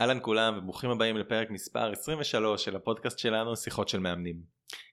אהלן 0.00 0.18
כולם 0.22 0.58
וברוכים 0.58 0.90
הבאים 0.90 1.16
לפרק 1.16 1.50
מספר 1.50 1.92
23 1.92 2.64
של 2.64 2.76
הפודקאסט 2.76 3.18
שלנו 3.18 3.56
שיחות 3.56 3.88
של 3.88 3.98
מאמנים. 3.98 4.42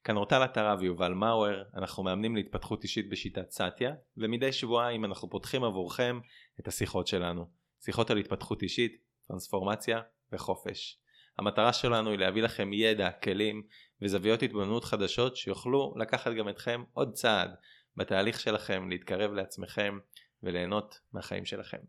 כאן 0.04 0.18
אורטל 0.18 0.44
עטרה 0.44 0.76
ויובל 0.80 1.14
מאואר, 1.14 1.64
אנחנו 1.76 2.04
מאמנים 2.04 2.36
להתפתחות 2.36 2.84
אישית 2.84 3.10
בשיטת 3.10 3.52
סאטיה 3.52 3.94
ומדי 4.18 4.52
שבועיים 4.52 5.06
אנחנו 5.06 5.30
פותחים 5.30 5.64
עבורכם 5.64 6.20
את 6.60 6.68
השיחות 6.68 7.08
שלנו. 7.08 7.46
שיחות 7.86 8.12
על 8.12 8.18
התפתחות 8.18 8.62
אישית, 8.62 8.98
טרנספורמציה 9.28 10.02
וחופש. 10.32 11.00
המטרה 11.38 11.74
שלנו 11.74 12.10
היא 12.10 12.20
להביא 12.20 12.44
לכם 12.44 12.74
ידע, 12.74 13.12
כלים 13.12 13.64
וזוויות 14.02 14.44
התבוננות 14.44 14.84
חדשות 14.84 15.38
שיוכלו 15.38 15.94
לקחת 15.98 16.32
גם 16.32 16.50
אתכם 16.50 16.84
עוד 16.94 17.14
צעד 17.14 17.56
בתהליך 17.96 18.40
שלכם 18.40 18.90
להתקרב 18.90 19.32
לעצמכם 19.32 20.00
וליהנות 20.44 21.00
מהחיים 21.14 21.46
שלכם. 21.46 21.80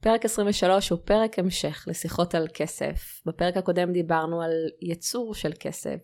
פרק 0.00 0.24
23 0.24 0.90
הוא 0.90 0.98
פרק 1.04 1.38
המשך 1.38 1.84
לשיחות 1.86 2.34
על 2.34 2.46
כסף. 2.54 3.22
בפרק 3.26 3.56
הקודם 3.56 3.92
דיברנו 3.92 4.42
על 4.42 4.52
יצור 4.82 5.34
של 5.34 5.52
כסף. 5.60 6.00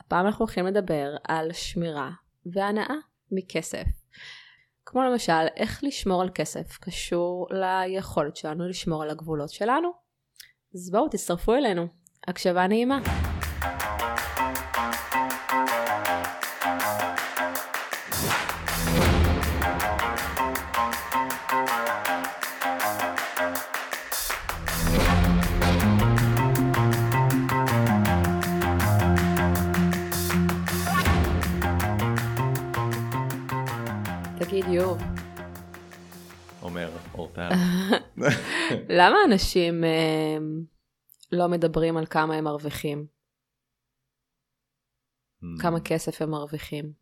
הפעם 0.00 0.26
אנחנו 0.26 0.44
הולכים 0.44 0.66
לדבר 0.66 1.16
על 1.28 1.52
שמירה 1.52 2.10
והנאה 2.52 2.94
מכסף. 3.32 3.84
כמו 4.86 5.02
למשל, 5.02 5.46
איך 5.56 5.84
לשמור 5.84 6.22
על 6.22 6.30
כסף 6.34 6.78
קשור 6.80 7.46
ליכולת 7.50 8.36
שלנו 8.36 8.68
לשמור 8.68 9.02
על 9.02 9.10
הגבולות 9.10 9.50
שלנו. 9.50 9.88
אז 10.74 10.90
בואו 10.90 11.08
תצטרפו 11.08 11.54
אלינו. 11.54 11.86
הקשבה 12.28 12.66
נעימה. 12.66 13.25
יוב, 34.70 34.98
אומר 36.62 36.90
אורטל. 37.14 37.48
למה 38.98 39.16
אנשים 39.26 39.84
אה, 39.84 40.36
לא 41.32 41.48
מדברים 41.48 41.96
על 41.96 42.06
כמה 42.06 42.34
הם 42.34 42.44
מרוויחים? 42.44 43.06
כמה 45.60 45.80
כסף 45.80 46.22
הם 46.22 46.30
מרוויחים? 46.30 46.92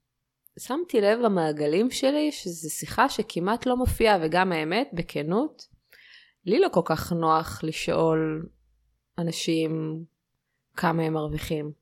שמתי 0.59 1.01
לב 1.01 1.19
במעגלים 1.25 1.91
שלי 1.91 2.33
שזו 2.33 2.71
שיחה 2.71 3.09
שכמעט 3.09 3.67
לא 3.67 3.77
מופיעה, 3.77 4.19
וגם 4.23 4.53
האמת, 4.53 4.91
בכנות, 4.93 5.63
לי 6.47 6.59
לא 6.59 6.69
כל 6.73 6.83
כך 6.85 7.13
נוח 7.13 7.65
לשאול 7.65 8.49
אנשים 9.19 10.05
כמה 10.77 11.03
הם 11.03 11.13
מרוויחים. 11.13 11.73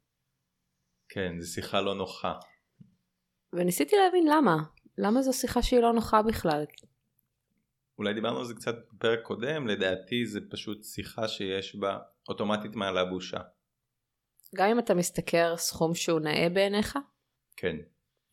כן, 1.09 1.41
זו 1.41 1.53
שיחה 1.53 1.81
לא 1.81 1.95
נוחה. 1.95 2.33
וניסיתי 3.53 3.97
להבין 3.97 4.25
למה. 4.29 4.57
למה 4.99 5.23
זו 5.23 5.33
שיחה 5.33 5.63
שהיא 5.63 5.81
לא 5.81 5.93
נוחה 5.93 6.23
בכלל? 6.23 6.65
אולי 7.99 8.15
דיברנו 8.15 8.39
על 8.39 8.45
זה 8.45 8.55
קצת 8.55 8.75
בפרק 8.93 9.23
קודם, 9.23 9.67
לדעתי 9.67 10.27
זה 10.27 10.41
פשוט 10.51 10.85
שיחה 10.85 11.29
שיש 11.29 11.77
בה 11.77 11.99
אוטומטית 12.29 12.77
מעלה 12.77 13.05
בושה. 13.05 13.41
גם 14.55 14.69
אם 14.69 14.79
אתה 14.79 14.95
משתכר 14.95 15.57
סכום 15.57 15.95
שהוא 15.95 16.21
נאה 16.21 16.49
בעיניך? 16.49 16.99
כן. 17.57 17.77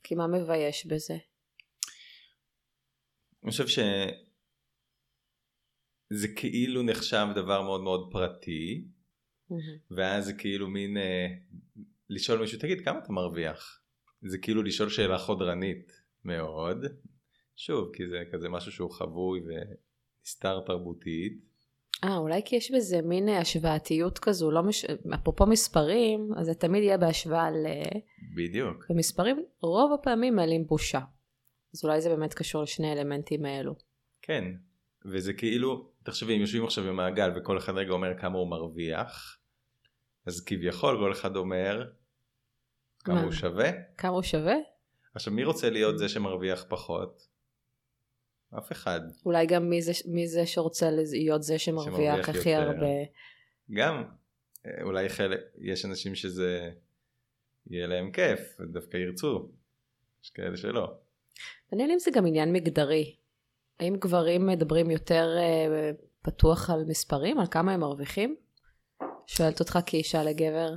כי 0.04 0.16
מה 0.16 0.28
מבייש 0.28 0.86
בזה? 0.86 1.18
אני 3.44 3.52
חושב 3.52 3.68
שזה 3.68 4.16
כאילו 6.36 6.84
נחשב 6.84 7.28
דבר 7.36 7.62
מאוד 7.62 7.82
מאוד 7.82 8.10
פרטי, 8.12 8.88
ואז 9.92 10.26
זה 10.26 10.34
כאילו 10.34 10.68
מין 10.68 10.98
אה, 10.98 11.28
לשאול 12.10 12.40
מישהו, 12.40 12.60
תגיד 12.60 12.86
כמה 12.86 13.00
אתה 13.00 13.12
מרוויח? 13.12 13.82
זה 14.22 14.38
כאילו 14.38 14.64
לשאול 14.64 14.90
שאלה 14.90 15.18
חודרנית 15.18 15.99
מאוד, 16.26 16.86
שוב, 17.56 17.90
כי 17.94 18.08
זה 18.08 18.24
כזה 18.32 18.50
משהו 18.50 18.72
שהוא 18.72 18.92
חבוי 18.92 19.42
ונסתר 19.42 20.60
תרבותית. 20.66 21.50
אה, 22.04 22.18
אולי 22.18 22.42
כי 22.46 22.56
יש 22.56 22.72
בזה 22.72 23.02
מין 23.02 23.30
השוואתיות 23.30 24.20
כזו, 24.20 24.52
לא 24.52 24.64
מש... 24.64 24.86
אפרופו 25.14 25.46
מספרים, 25.46 26.30
אז 26.38 26.46
זה 26.46 26.54
תמיד 26.54 26.84
יהיה 26.84 26.98
בהשוואה 26.98 27.52
ל... 27.52 27.66
בדיוק. 28.36 28.86
ומספרים 28.90 29.44
רוב 29.62 29.94
הפעמים 29.94 30.36
מעלים 30.36 30.68
בושה. 30.68 31.00
אז 31.74 31.84
אולי 31.84 32.02
זה 32.02 32.10
באמת 32.10 32.34
קשור 32.34 32.64
לשני 32.64 32.90
האלמנטים 32.90 33.46
האלו. 33.46 33.76
כן, 34.22 34.44
וזה 35.06 35.34
כאילו, 35.34 35.92
תחשבי, 36.04 36.36
אם 36.36 36.42
יושבים 36.42 36.64
עכשיו 36.64 36.84
במעגל 36.84 37.32
וכל 37.36 37.58
אחד 37.58 37.74
רגע 37.78 37.92
אומר 37.92 38.18
כמה 38.20 38.38
הוא 38.38 38.50
מרוויח, 38.50 39.38
אז 40.26 40.44
כביכול 40.46 40.98
כל 40.98 41.12
אחד 41.12 41.36
אומר 41.36 41.90
כמה 43.00 43.16
מה? 43.16 43.22
הוא 43.22 43.32
שווה. 43.32 43.72
כמה 43.98 44.12
הוא 44.12 44.24
שווה? 44.24 44.56
עכשיו 45.16 45.34
מי 45.34 45.44
רוצה 45.44 45.70
להיות 45.70 45.98
זה 45.98 46.10
שמרוויח 46.10 46.66
פחות? 46.70 47.28
אף 48.58 48.72
אחד. 48.72 49.00
אולי 49.26 49.46
גם 49.46 49.70
מי 49.70 49.82
זה, 49.82 49.92
מי 50.06 50.28
זה 50.28 50.46
שרוצה 50.46 50.90
להיות 50.92 51.44
זה 51.44 51.60
שמרוויח 51.60 52.30
הכי. 52.30 52.56
הרבה. 52.56 52.86
גם 53.72 54.04
אה, 54.66 54.84
אולי 54.84 55.10
חלק, 55.10 55.40
יש 55.62 55.86
אנשים 55.86 56.16
שזה 56.16 56.72
יהיה 57.70 57.88
להם 57.88 58.12
כיף, 58.12 58.58
דווקא 58.74 58.98
ירצו. 58.98 59.50
יש 60.24 60.30
כאלה 60.30 60.58
שלא. 60.58 60.94
מעניין 61.72 61.92
אם 61.92 62.00
זה 62.00 62.12
גם 62.12 62.26
עניין 62.26 62.54
מגדרי. 62.54 63.16
האם 63.80 63.96
גברים 63.96 64.48
מדברים 64.48 64.92
יותר 64.92 65.28
אה, 65.38 65.92
פתוח 66.22 66.70
על 66.70 66.84
מספרים, 66.88 67.40
על 67.40 67.48
כמה 67.52 67.74
הם 67.74 67.80
מרוויחים? 67.80 68.36
שואלת 69.28 69.60
אותך 69.60 69.80
כאישה 69.86 70.24
לגבר. 70.24 70.70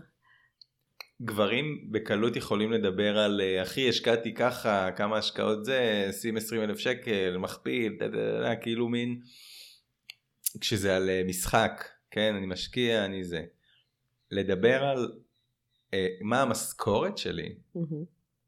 גברים 1.24 1.88
בקלות 1.90 2.36
יכולים 2.36 2.72
לדבר 2.72 3.18
על 3.18 3.40
אה, 3.40 3.62
אחי 3.62 3.88
השקעתי 3.88 4.34
ככה 4.34 4.92
כמה 4.92 5.16
השקעות 5.16 5.64
זה 5.64 6.08
שים 6.20 6.36
20 6.36 6.62
אלף 6.62 6.78
שקל 6.78 7.36
מכפיל 7.36 7.96
דה, 7.98 8.08
דה, 8.08 8.40
דה, 8.40 8.56
כאילו 8.56 8.88
מין 8.88 9.20
כשזה 10.60 10.96
על 10.96 11.10
אה, 11.10 11.22
משחק 11.26 11.88
כן 12.10 12.34
אני 12.34 12.46
משקיע 12.46 13.04
אני 13.04 13.24
זה 13.24 13.44
לדבר 14.30 14.84
על 14.84 15.12
אה, 15.94 16.06
מה 16.20 16.42
המשכורת 16.42 17.18
שלי 17.18 17.54
מהמם. 17.74 18.04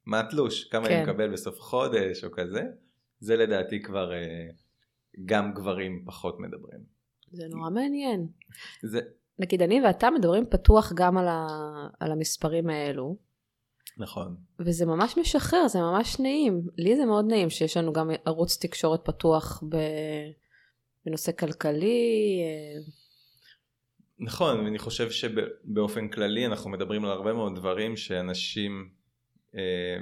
מה 0.07 0.21
התלוש 0.21 0.65
כמה 0.65 0.89
כן. 0.89 0.95
אני 0.95 1.03
מקבל 1.03 1.33
בסוף 1.33 1.61
חודש 1.61 2.25
או 2.25 2.31
כזה 2.31 2.63
זה 3.21 3.37
לדעתי 3.37 3.83
כבר 3.83 4.13
אה, 4.13 4.49
גם 5.25 5.55
גברים 5.55 6.03
פחות 6.07 6.41
מדברים 6.41 6.95
זה 7.33 7.49
נורא 7.49 7.71
מעניין. 7.71 8.27
זה 8.83 9.01
נגיד 9.39 9.63
אני 9.63 9.81
ואתה 9.81 10.11
מדברים 10.11 10.47
פתוח 10.51 10.93
גם 10.93 11.19
על, 11.19 11.29
ה... 11.29 11.47
על 12.01 12.13
המספרים 12.13 12.71
האלו, 12.71 13.17
נכון 13.99 14.37
וזה 14.59 14.87
ממש 14.87 15.19
משחרר, 15.19 15.69
זה 15.69 15.81
ממש 15.81 16.21
נעים. 16.21 16.63
לי 16.79 16.97
זה 16.97 17.05
מאוד 17.05 17.25
נעים 17.29 17.51
שיש 17.51 17.77
לנו 17.77 17.93
גם 17.93 18.11
ערוץ 18.25 18.59
תקשורת 18.61 19.01
פתוח 19.05 19.63
ב... 19.69 19.77
בנושא 21.07 21.33
כלכלי. 21.33 22.41
אה, 22.45 22.93
נכון, 24.19 24.61
ואני 24.65 24.79
חושב 24.79 25.11
שבאופן 25.11 26.09
כללי 26.09 26.47
אנחנו 26.47 26.71
מדברים 26.71 27.05
על 27.05 27.11
הרבה 27.11 27.33
מאוד 27.33 27.57
דברים 27.57 27.97
שאנשים 27.97 28.91
אה, 29.55 29.97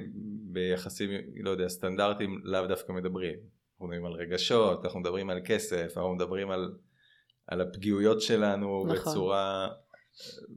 ביחסים, 0.51 1.09
לא 1.43 1.49
יודע, 1.49 1.67
סטנדרטיים 1.67 2.41
לאו 2.43 2.67
דווקא 2.67 2.91
מדברים. 2.91 3.39
אנחנו 3.73 3.87
מדברים 3.87 4.05
על 4.05 4.11
רגשות, 4.13 4.85
אנחנו 4.85 4.99
מדברים 4.99 5.29
על 5.29 5.39
כסף, 5.45 5.97
אנחנו 5.97 6.15
מדברים 6.15 6.51
על, 6.51 6.73
על 7.47 7.61
הפגיעויות 7.61 8.21
שלנו 8.21 8.85
נכון. 8.85 9.11
בצורה 9.11 9.67
אה, 9.67 9.73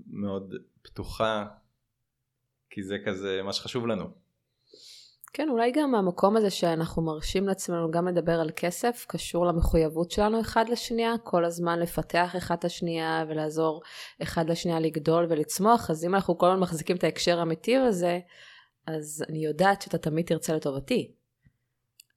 מאוד 0.07 0.55
פתוחה, 0.83 1.45
כי 2.71 2.83
זה 2.83 2.97
כזה 3.07 3.41
מה 3.43 3.53
שחשוב 3.53 3.87
לנו. 3.87 4.27
כן, 5.33 5.49
אולי 5.49 5.73
גם 5.73 5.95
המקום 5.95 6.37
הזה 6.37 6.51
שאנחנו 6.51 7.03
מרשים 7.03 7.47
לעצמנו 7.49 7.91
גם 7.91 8.09
לדבר 8.09 8.41
על 8.41 8.51
כסף, 8.57 9.05
קשור 9.09 9.47
למחויבות 9.47 10.11
שלנו 10.11 10.41
אחד 10.41 10.69
לשנייה, 10.69 11.19
כל 11.25 11.45
הזמן 11.45 11.79
לפתח 11.79 12.37
אחד 12.37 12.57
את 12.59 12.65
השנייה 12.65 13.25
ולעזור 13.29 13.83
אחד 14.23 14.51
לשנייה 14.51 14.81
לגדול 14.81 15.27
ולצמוח, 15.31 15.91
אז 15.91 16.05
אם 16.05 16.15
אנחנו 16.15 16.39
כל 16.39 16.47
הזמן 16.47 16.61
מחזיקים 16.61 16.97
את 16.97 17.05
ההקשר 17.05 17.39
האמיתי 17.39 17.77
הזה, 17.77 18.19
אז 18.87 19.25
אני 19.29 19.45
יודעת 19.45 19.83
שאתה 19.83 19.99
תמיד 19.99 20.27
תרצה 20.27 20.57
לטובתי. 20.57 21.13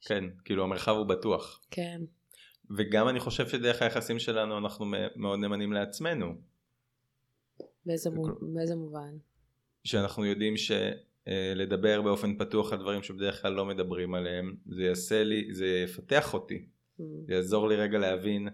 כן, 0.01 0.24
כאילו 0.45 0.63
המרחב 0.63 0.92
הוא 0.92 1.06
בטוח. 1.06 1.62
כן. 1.71 2.01
וגם 2.77 3.10
אני 3.10 3.19
חושב 3.19 3.48
שדרך 3.48 3.81
היחסים 3.81 4.19
שלנו 4.19 4.57
אנחנו 4.57 4.86
מאוד 5.16 5.39
נאמנים 5.39 5.74
לעצמנו. 5.74 6.36
באיזה, 7.86 8.10
זה 8.10 8.16
מו... 8.16 8.24
כל- 8.24 8.45
באיזה 8.54 8.75
מובן? 8.75 9.18
שאנחנו 9.83 10.25
יודעים 10.25 10.54
שלדבר 10.57 12.01
באופן 12.01 12.38
פתוח 12.38 12.74
על 12.74 12.80
דברים 12.80 13.04
שבדרך 13.04 13.42
כלל 13.42 13.54
לא 13.54 13.66
מדברים 13.66 14.13
עליהם, 14.16 14.56
זה 14.66 14.83
יעשה 14.83 15.24
לי, 15.24 15.54
זה 15.54 15.66
יפתח 15.83 16.33
אותי, 16.33 16.66
Mm, 17.00 17.01
זה 17.27 17.33
יעזור 17.33 17.68
לי 17.68 17.75
רגע 17.75 17.98
להבין, 17.98 18.48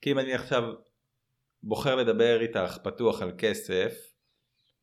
כי 0.00 0.12
אם 0.12 0.18
אני 0.18 0.34
עכשיו 0.34 0.74
בוחר 1.62 1.96
לדבר 1.96 2.40
איתך 2.40 2.78
פתוח 2.82 3.22
על 3.22 3.32
כסף, 3.38 4.12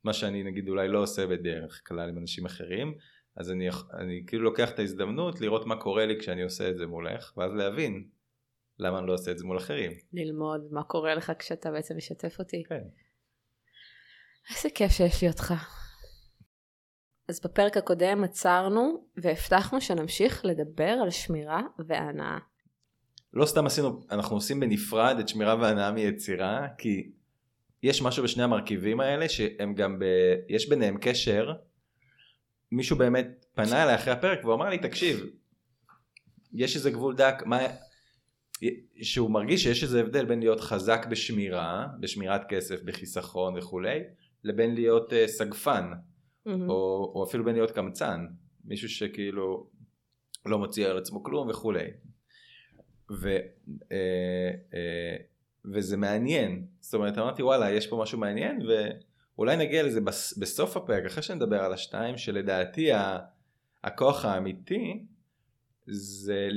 מה 0.04 0.14
שאני 0.14 0.44
נגיד 0.44 0.70
אולי 0.70 0.88
לא 0.88 1.04
עושה 1.04 1.28
בדרך 1.28 1.82
כלל 1.88 2.10
עם 2.10 2.18
אנשים 2.18 2.46
אחרים, 2.46 2.98
אז 3.36 3.52
אני, 3.52 3.70
אני 3.94 4.24
כאילו 4.28 4.44
לוקח 4.44 4.72
את 4.72 4.80
ההזדמנות 4.80 5.42
לראות 5.42 5.66
מה 5.66 5.76
קורה 5.76 6.06
לי 6.06 6.20
כשאני 6.20 6.44
עושה 6.44 6.70
את 6.70 6.78
זה 6.78 6.88
מולך, 6.88 7.34
ואז 7.38 7.54
להבין 7.54 8.08
למה 8.80 9.00
אני 9.00 9.08
לא 9.08 9.14
עושה 9.14 9.32
את 9.32 9.38
זה 9.38 9.46
מול 9.46 9.58
אחרים? 9.58 9.92
ללמוד 10.14 10.68
מה 10.72 10.84
קורה 10.84 11.16
לך 11.16 11.32
כשאתה 11.40 11.72
בעצם 11.72 11.98
משתף 11.98 12.40
אותי. 12.40 12.64
כן. 12.64 12.84
איזה 14.56 14.70
כיף 14.70 14.92
שיש 14.92 15.22
לי 15.22 15.28
אותך. 15.28 15.54
אז 17.30 17.40
בפרק 17.44 17.78
הקודם 17.78 18.24
עצרנו 18.24 19.08
והבטחנו 19.18 19.82
שנמשיך 19.82 20.46
לדבר 20.46 20.98
על 21.04 21.10
שמירה 21.10 21.62
והנאה. 21.88 22.38
לא 23.34 23.46
סתם 23.46 23.66
עשינו, 23.66 24.02
אנחנו 24.12 24.36
עושים 24.36 24.60
בנפרד 24.60 25.20
את 25.20 25.30
שמירה 25.30 25.56
והנאה 25.56 25.92
מיצירה, 25.92 26.68
כי 26.78 27.12
יש 27.84 28.02
משהו 28.02 28.24
בשני 28.24 28.44
המרכיבים 28.44 29.00
האלה 29.00 29.30
שהם 29.30 29.74
גם, 29.74 30.00
ב... 30.00 30.06
יש 30.50 30.70
ביניהם 30.70 30.98
קשר. 31.02 31.54
מישהו 32.72 32.98
באמת 32.98 33.46
פנה 33.54 33.84
אליי 33.84 33.96
אחרי 33.96 34.14
הפרק 34.14 34.40
והוא 34.44 34.54
אמר 34.54 34.70
לי, 34.70 34.78
תקשיב, 34.78 35.26
יש 36.54 36.76
איזה 36.76 36.92
גבול 36.92 37.16
דק, 37.16 37.44
מה... 37.46 37.60
שהוא 39.02 39.32
מרגיש 39.32 39.64
שיש 39.64 39.84
איזה 39.84 40.00
הבדל 40.00 40.26
בין 40.26 40.40
להיות 40.40 40.60
חזק 40.60 41.06
בשמירה, 41.10 41.88
בשמירת 42.00 42.42
כסף, 42.50 42.84
בחיסכון 42.84 43.58
וכולי, 43.58 44.00
לבין 44.44 44.76
להיות 44.76 45.14
uh, 45.14 45.16
סגפן, 45.28 45.92
Mm-hmm. 46.48 46.70
או, 46.70 47.12
או 47.16 47.24
אפילו 47.24 47.46
בין 47.46 47.56
להיות 47.56 47.72
קמצן, 47.72 48.26
מישהו 48.66 48.90
שכאילו 48.90 49.70
לא 50.46 50.60
מוציא 50.60 50.88
על 50.88 50.98
עצמו 50.98 51.24
כלום 51.24 51.50
וכולי. 51.50 51.88
ו, 53.12 53.30
אה, 53.92 54.52
אה, 54.74 55.16
וזה 55.74 55.98
מעניין, 55.98 56.66
זאת 56.80 56.94
אומרת 56.94 57.18
אמרתי 57.18 57.44
וואלה 57.44 57.72
יש 57.72 57.88
פה 57.88 58.00
משהו 58.02 58.20
מעניין 58.20 58.60
ואולי 58.68 59.58
נגיע 59.58 59.84
לזה 59.84 60.02
בס, 60.02 60.38
בסוף 60.38 60.78
הפרק 60.78 61.06
אחרי 61.06 61.24
שנדבר 61.24 61.60
על 61.60 61.74
השתיים 61.74 62.18
שלדעתי 62.18 62.92
ה, 62.92 63.18
הכוח 63.84 64.26
האמיתי 64.26 65.06
זה, 65.88 66.50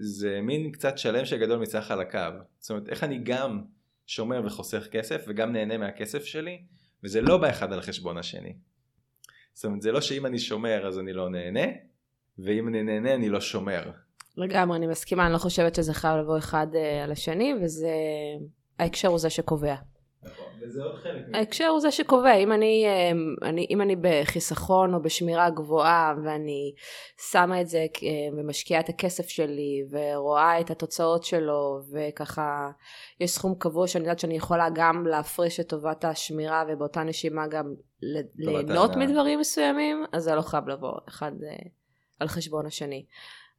זה 0.00 0.40
מין 0.42 0.72
קצת 0.72 0.98
שלם 0.98 1.24
שגדול 1.24 1.58
מצח 1.58 1.90
על 1.90 2.00
הקו, 2.00 2.18
זאת 2.58 2.70
אומרת 2.70 2.88
איך 2.88 3.04
אני 3.04 3.18
גם 3.18 3.64
שומר 4.06 4.42
וחוסך 4.44 4.86
כסף 4.90 5.24
וגם 5.28 5.52
נהנה 5.52 5.78
מהכסף 5.78 6.24
שלי 6.24 6.62
וזה 7.04 7.20
לא 7.20 7.38
באחד 7.38 7.72
על 7.72 7.80
חשבון 7.80 8.18
השני. 8.18 8.56
זאת 9.54 9.64
אומרת 9.64 9.82
זה 9.82 9.92
לא 9.92 10.00
שאם 10.00 10.26
אני 10.26 10.38
שומר 10.38 10.86
אז 10.88 10.98
אני 10.98 11.12
לא 11.12 11.30
נהנה 11.30 11.66
ואם 12.38 12.68
אני 12.68 12.82
נהנה 12.82 13.14
אני 13.14 13.28
לא 13.28 13.40
שומר. 13.40 13.90
לגמרי, 14.36 14.76
אני 14.76 14.86
מסכימה, 14.86 15.26
אני 15.26 15.32
לא 15.32 15.38
חושבת 15.38 15.74
שזה 15.74 15.94
חייב 15.94 16.16
לבוא 16.16 16.38
אחד 16.38 16.66
אה, 16.74 17.04
על 17.04 17.12
השני, 17.12 17.54
וזה... 17.62 17.88
ההקשר 18.78 19.08
הוא 19.08 19.18
זה 19.18 19.30
שקובע. 19.30 19.74
וזה 20.66 20.82
עוד 20.82 20.94
חלק. 20.94 21.22
ההקשר 21.34 21.66
הוא 21.66 21.80
זה 21.80 21.90
שקובע, 21.90 22.34
אם 22.34 22.52
אני, 22.52 22.84
אה, 22.86 23.48
אני, 23.48 23.66
אם 23.70 23.80
אני 23.80 23.96
בחיסכון 24.00 24.94
או 24.94 25.02
בשמירה 25.02 25.50
גבוהה 25.50 26.14
ואני 26.24 26.74
שמה 27.30 27.60
את 27.60 27.68
זה 27.68 27.86
ומשקיעה 28.36 28.80
את 28.80 28.88
הכסף 28.88 29.28
שלי 29.28 29.84
ורואה 29.90 30.60
את 30.60 30.70
התוצאות 30.70 31.24
שלו 31.24 31.80
וככה 31.92 32.70
יש 33.20 33.30
סכום 33.30 33.54
קבוע 33.58 33.86
שאני 33.86 34.04
יודעת 34.04 34.18
שאני 34.18 34.36
יכולה 34.36 34.68
גם 34.74 35.06
להפריש 35.06 35.60
את 35.60 35.68
טובת 35.68 36.04
השמירה 36.04 36.64
ובאותה 36.68 37.02
נשימה 37.02 37.46
גם 37.46 37.74
ליהנות. 38.02 38.96
מדברים 38.96 39.40
מסוימים, 39.40 40.04
אז 40.12 40.22
זה 40.22 40.34
לא 40.34 40.42
חייב 40.42 40.68
לבוא 40.68 40.92
אחד 41.08 41.32
אה, 41.44 41.56
על 42.20 42.28
חשבון 42.28 42.66
השני. 42.66 43.04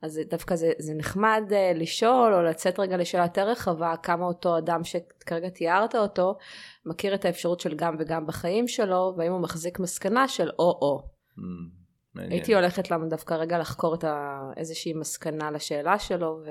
אז 0.02 0.22
דווקא 0.30 0.56
זה, 0.56 0.72
זה 0.80 0.94
נחמד 0.94 1.44
uh, 1.50 1.78
לשאול 1.78 2.34
או 2.34 2.42
לצאת 2.42 2.80
רגע 2.80 2.98
לשאלה 2.98 3.24
יותר 3.24 3.50
רחבה 3.50 3.94
כמה 4.04 4.26
אותו 4.26 4.58
אדם 4.58 4.84
שכרגע 4.84 5.50
תיארת 5.50 5.96
אותו 5.96 6.38
מכיר 6.86 7.16
את 7.16 7.26
האפשרות 7.26 7.60
של 7.60 7.76
גם 7.76 7.96
וגם 8.00 8.28
בחיים 8.28 8.68
שלו 8.68 9.14
והאם 9.18 9.32
הוא 9.32 9.42
מחזיק 9.42 9.80
מסקנה 9.80 10.28
של 10.28 10.50
או-או. 10.50 11.02
Mm, 11.02 11.42
מעניין. 12.14 12.32
הייתי 12.32 12.56
הולכת 12.56 12.92
לנו 12.92 13.10
דווקא 13.10 13.34
רגע 13.34 13.60
לחקור 13.60 13.96
את 13.96 14.04
ה... 14.04 14.40
איזושהי 14.58 14.94
מסקנה 14.94 15.52
לשאלה 15.52 16.00
שלו 16.00 16.42
ו... 16.46 16.50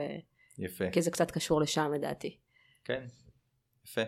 יפה. 0.59 0.91
כי 0.91 1.03
זה 1.03 1.11
קצת 1.11 1.31
קשור 1.31 1.61
לשם 1.61 1.93
לדעתי. 1.95 2.37
כן. 2.85 3.05
יפה. 3.85 4.03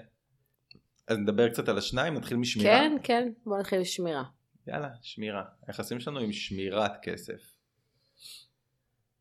אז 1.08 1.19
נדבר 1.19 1.49
קצת 1.49 1.69
על 1.69 1.79
השניים, 1.79 2.14
נתחיל 2.14 2.37
משמירה. 2.37 2.70
כן, 2.70 2.96
כן, 3.02 3.32
בוא 3.46 3.58
נתחיל 3.58 3.81
בשמירה. 3.81 4.25
יאללה, 4.67 4.88
שמירה. 5.02 5.44
היחסים 5.67 6.00
שלנו 6.00 6.19
עם 6.19 6.32
שמירת 6.32 6.93
כסף. 7.02 7.57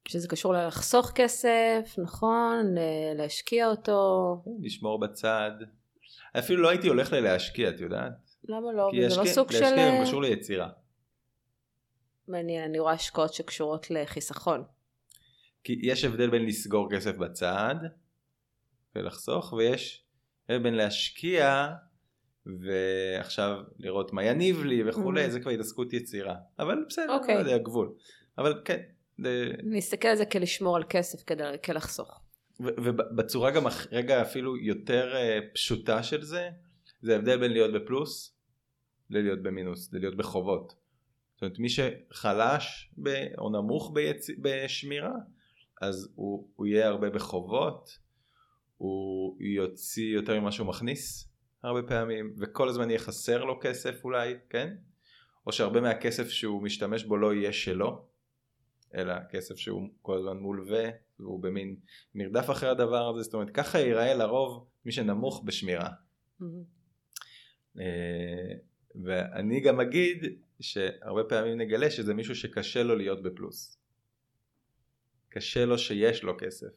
שזה 0.07 0.27
קשור 0.27 0.54
ללחסוך 0.54 1.12
כסף, 1.15 1.95
נכון? 1.98 2.75
להשקיע 3.15 3.68
אותו. 3.68 4.44
לשמור 4.62 5.00
בצד. 5.00 5.51
אפילו 6.39 6.62
לא 6.63 6.69
הייתי 6.69 6.88
הולך 6.88 7.13
ללהשקיע, 7.13 7.69
את 7.69 7.80
יודעת? 7.80 8.12
למה 8.50 8.71
לא? 8.74 8.89
כי 8.92 9.09
זה 9.09 9.15
לא 9.15 9.24
להשקיע- 9.24 9.33
סוג 9.33 9.51
של... 9.51 9.59
להשקיע 9.62 9.89
גם 9.98 10.04
קשור 10.04 10.21
ליצירה. 10.21 10.69
מעניין, 12.27 12.63
אני 12.63 12.80
רואה 12.80 12.94
השקעות 12.94 13.33
שקשורות 13.33 13.92
לחיסכון. 13.92 14.63
כי 15.63 15.80
יש 15.83 16.04
הבדל 16.04 16.30
בין 16.30 16.45
לסגור 16.45 16.89
כסף 16.92 17.15
בצד 17.18 17.75
ולחסוך, 18.95 19.53
ויש 19.53 20.03
הבדל 20.50 20.63
בין 20.63 20.74
להשקיע 20.75 21.68
ועכשיו 22.45 23.57
לראות 23.80 24.13
מה 24.13 24.24
יניב 24.24 24.63
לי 24.63 24.89
וכולי, 24.89 25.25
Mhm. 25.25 25.30
זה 25.30 25.39
כבר 25.39 25.51
התעסקות 25.51 25.94
יצירה. 25.94 26.36
אבל 26.60 26.86
בסדר, 26.89 27.13
אוקיי. 27.15 27.36
לא 27.36 27.39
יודע, 27.39 27.57
גבול. 27.57 27.94
אבל 28.38 28.62
כן, 28.65 28.80
נסתכל 29.64 30.08
על 30.08 30.16
זה 30.16 30.25
כלשמור 30.25 30.75
על 30.75 30.84
כסף 30.90 31.24
כלחסוך. 31.66 32.22
ובצורה 32.60 33.52
גם 33.52 33.64
רגע 33.92 34.22
אפילו 34.22 34.58
יותר 34.58 35.16
אה, 35.16 35.40
פשוטה 35.54 36.04
של 36.04 36.24
זה, 36.24 36.50
זה 37.02 37.14
ההבדל 37.14 37.38
בין 37.40 37.52
להיות 37.52 37.74
בפלוס 37.74 38.38
ללהיות 39.10 39.42
במינוס, 39.42 39.94
ללהיות 39.94 40.18
בחובות. 40.18 40.74
זאת 41.34 41.42
אומרת 41.42 41.60
מי 41.60 41.69
שחלש 41.69 42.90
ב- 43.04 43.28
או 43.38 43.50
נמוך 43.50 43.92
ביצ... 43.94 44.30
בשמירה, 44.42 45.14
אז 45.81 46.10
הוא, 46.16 46.48
הוא 46.56 46.68
יהיה 46.68 46.88
הרבה 46.88 47.10
בחובות, 47.10 47.98
הוא 48.78 49.38
יוציא 49.40 50.13
יותר 50.13 50.40
ממה 50.40 50.52
שהוא 50.52 50.68
מכניס 50.68 51.30
הרבה 51.63 51.88
פעמים, 51.88 52.34
וכל 52.38 52.70
הזמן 52.70 52.90
יהיה 52.90 53.00
חסר 53.00 53.44
לו 53.44 53.60
כסף 53.62 54.04
אולי, 54.04 54.34
כן? 54.50 54.75
או 55.48 55.52
שהרבה 55.52 55.81
מהכסף 55.81 56.30
שהוא 56.30 56.63
משתמש 56.63 57.04
בו 57.04 57.18
לא 57.18 57.34
יהיה 57.34 57.54
שלו, 57.54 58.06
אלא 58.98 59.14
כסף 59.32 59.56
שהוא 59.56 59.88
כל 60.02 60.18
הזמן 60.18 60.38
מולווה, 60.38 60.90
והוא 61.20 61.44
במין 61.44 61.76
מרדף 62.16 62.50
אחרי 62.50 62.70
הדבר 62.70 63.10
הזה, 63.10 63.24
זאת 63.24 63.34
אומרת 63.34 63.50
ככה 63.50 63.80
ייראה 63.80 64.14
לרוב 64.14 64.68
מי 64.86 64.92
שנמוך 64.92 65.44
בשמירה. 65.46 65.90
אה, 67.80 68.54
ואני 69.06 69.62
גם 69.62 69.80
אגיד 69.80 70.24
שהרבה 70.60 71.24
פעמים 71.30 71.58
נגלה 71.58 71.90
שזה 71.92 72.14
מישהו 72.14 72.36
שקשה 72.36 72.84
לו 72.84 72.96
להיות 72.96 73.24
בפלוס. 73.24 73.78
קשה 75.30 75.66
לו 75.66 75.78
שיש 75.78 76.24
לו 76.24 76.34
כסף. 76.40 76.68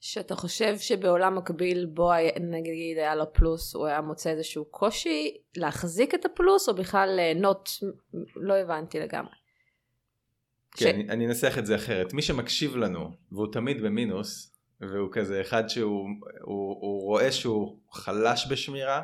שאתה 0.00 0.34
חושב 0.34 0.78
שבעולם 0.78 1.36
מקביל 1.38 1.86
בו 1.86 2.10
נגיד 2.40 2.98
היה 2.98 3.14
לו 3.14 3.32
פלוס 3.32 3.74
הוא 3.74 3.86
היה 3.86 4.00
מוצא 4.00 4.30
איזשהו 4.30 4.64
קושי 4.64 5.36
להחזיק 5.56 6.14
את 6.14 6.24
הפלוס 6.24 6.68
או 6.68 6.74
בכלל 6.74 7.12
ליהנות 7.16 7.68
לא 8.36 8.54
הבנתי 8.54 9.00
לגמרי. 9.00 9.45
כן, 10.76 10.94
אני, 10.94 11.08
אני 11.08 11.26
אנסח 11.26 11.58
את 11.58 11.66
זה 11.66 11.74
אחרת. 11.76 12.12
מי 12.12 12.22
שמקשיב 12.22 12.76
לנו 12.76 13.10
והוא 13.32 13.52
תמיד 13.52 13.82
במינוס, 13.82 14.52
והוא 14.80 15.08
כזה 15.12 15.40
אחד 15.40 15.68
שהוא 15.68 16.08
הוא, 16.40 16.76
הוא 16.80 17.02
רואה 17.02 17.32
שהוא 17.32 17.78
חלש 17.92 18.46
בשמירה, 18.50 19.02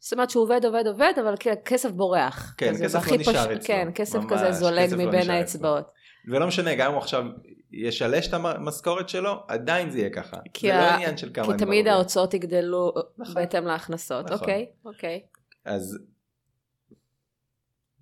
זאת 0.00 0.12
אומרת 0.12 0.30
שהוא 0.30 0.42
עובד 0.44 0.60
עובד 0.64 0.86
עובד 0.86 1.12
אבל 1.22 1.34
כסף 1.64 1.90
בורח. 1.90 2.54
כן, 2.58 2.72
כזה, 2.74 2.84
כסף 2.84 3.10
לא 3.10 3.16
נשאר 3.16 3.32
פש- 3.32 3.38
אצלו. 3.38 3.64
כן, 3.66 3.88
כסף 3.94 4.18
ממש, 4.18 4.32
כזה 4.32 4.52
זולג 4.52 4.84
כסף 4.86 4.96
לא 4.96 5.06
מבין 5.06 5.20
נשאר 5.20 5.32
האצבעות. 5.32 5.84
ולא 6.28 6.46
משנה, 6.46 6.74
גם 6.74 6.86
אם 6.86 6.92
הוא 6.92 7.02
עכשיו 7.02 7.24
ישלש 7.72 8.28
את 8.28 8.34
המשכורת 8.34 9.08
שלו, 9.08 9.32
עדיין 9.48 9.90
זה 9.90 9.98
יהיה 9.98 10.10
ככה. 10.10 10.36
כי 10.54 10.66
זה 10.66 10.74
ה- 10.74 10.86
לא 10.90 10.94
עניין 10.94 11.16
של 11.16 11.30
כמה 11.34 11.46
כי 11.46 11.64
תמיד. 11.64 11.86
ההוצאות 11.88 12.34
יגדלו 12.34 12.92
נכון. 13.18 13.34
בהתאם 13.34 13.64
להכנסות. 13.64 14.24
נכון. 14.24 14.38
אוקיי, 14.38 14.66
אוקיי. 14.84 15.20
אז 15.64 15.98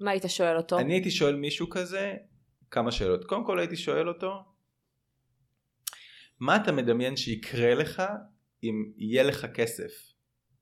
מה 0.00 0.10
היית 0.10 0.24
שואל 0.28 0.56
אותו? 0.56 0.78
אני 0.78 0.92
הייתי 0.92 1.10
שואל 1.10 1.34
מישהו 1.36 1.70
כזה 1.70 2.14
כמה 2.76 2.92
שאלות. 2.92 3.24
קודם 3.24 3.44
כל 3.44 3.58
הייתי 3.58 3.76
שואל 3.76 4.08
אותו, 4.08 4.44
מה 6.40 6.56
אתה 6.56 6.72
מדמיין 6.72 7.16
שיקרה 7.16 7.74
לך 7.74 8.02
אם 8.62 8.92
יהיה 8.96 9.22
לך 9.22 9.46
כסף? 9.54 9.92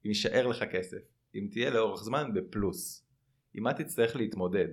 אם 0.05 0.11
יישאר 0.11 0.47
לך 0.47 0.65
כסף? 0.73 0.99
אם 1.35 1.49
תהיה 1.51 1.71
לאורך 1.71 2.03
זמן 2.03 2.35
בפלוס? 2.35 3.07
עם 3.55 3.63
מה 3.63 3.75
תצטרך 3.75 4.17
להתמודד? 4.17 4.69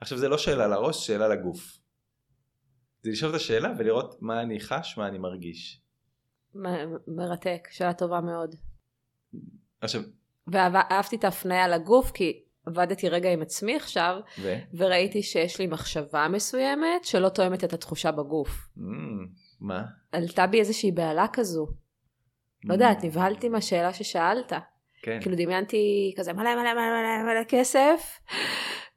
עכשיו 0.00 0.18
זה 0.18 0.28
לא 0.28 0.38
שאלה 0.38 0.68
לראש, 0.68 1.06
שאלה 1.06 1.28
לגוף. 1.28 1.78
זה 3.02 3.10
לשאול 3.10 3.30
את 3.30 3.36
השאלה 3.36 3.72
ולראות 3.78 4.22
מה 4.22 4.42
אני 4.42 4.60
חש, 4.60 4.98
מה 4.98 5.08
אני 5.08 5.18
מרגיש. 5.18 5.82
מ- 6.54 7.16
מרתק, 7.16 7.68
שאלה 7.70 7.94
טובה 7.94 8.20
מאוד. 8.20 8.54
עכשיו, 9.80 10.02
ואהבתי 10.46 11.16
את 11.16 11.24
ההפניה 11.24 11.68
לגוף 11.68 12.10
כי 12.10 12.44
עבדתי 12.70 13.08
רגע 13.08 13.32
עם 13.32 13.42
עצמי 13.42 13.76
עכשיו 13.76 14.16
ו? 14.40 14.54
וראיתי 14.74 15.22
שיש 15.22 15.58
לי 15.58 15.66
מחשבה 15.66 16.28
מסוימת 16.28 17.04
שלא 17.04 17.28
תואמת 17.28 17.64
את 17.64 17.72
התחושה 17.72 18.12
בגוף. 18.12 18.50
Mm, 18.76 18.80
מה? 19.60 19.82
עלתה 20.12 20.46
בי 20.46 20.60
איזושהי 20.60 20.92
בהלה 20.92 21.26
כזו. 21.32 21.66
לא 22.64 22.72
יודעת, 22.72 23.04
נבהלתי 23.04 23.48
מהשאלה 23.48 23.92
ששאלת. 23.92 24.52
כן. 25.02 25.18
כאילו 25.20 25.36
דמיינתי 25.36 26.14
כזה 26.16 26.32
מלא 26.32 26.54
מלא 26.54 26.74
מלא 26.74 26.82
מלא 26.82 27.32
מלא 27.32 27.44
כסף, 27.48 28.20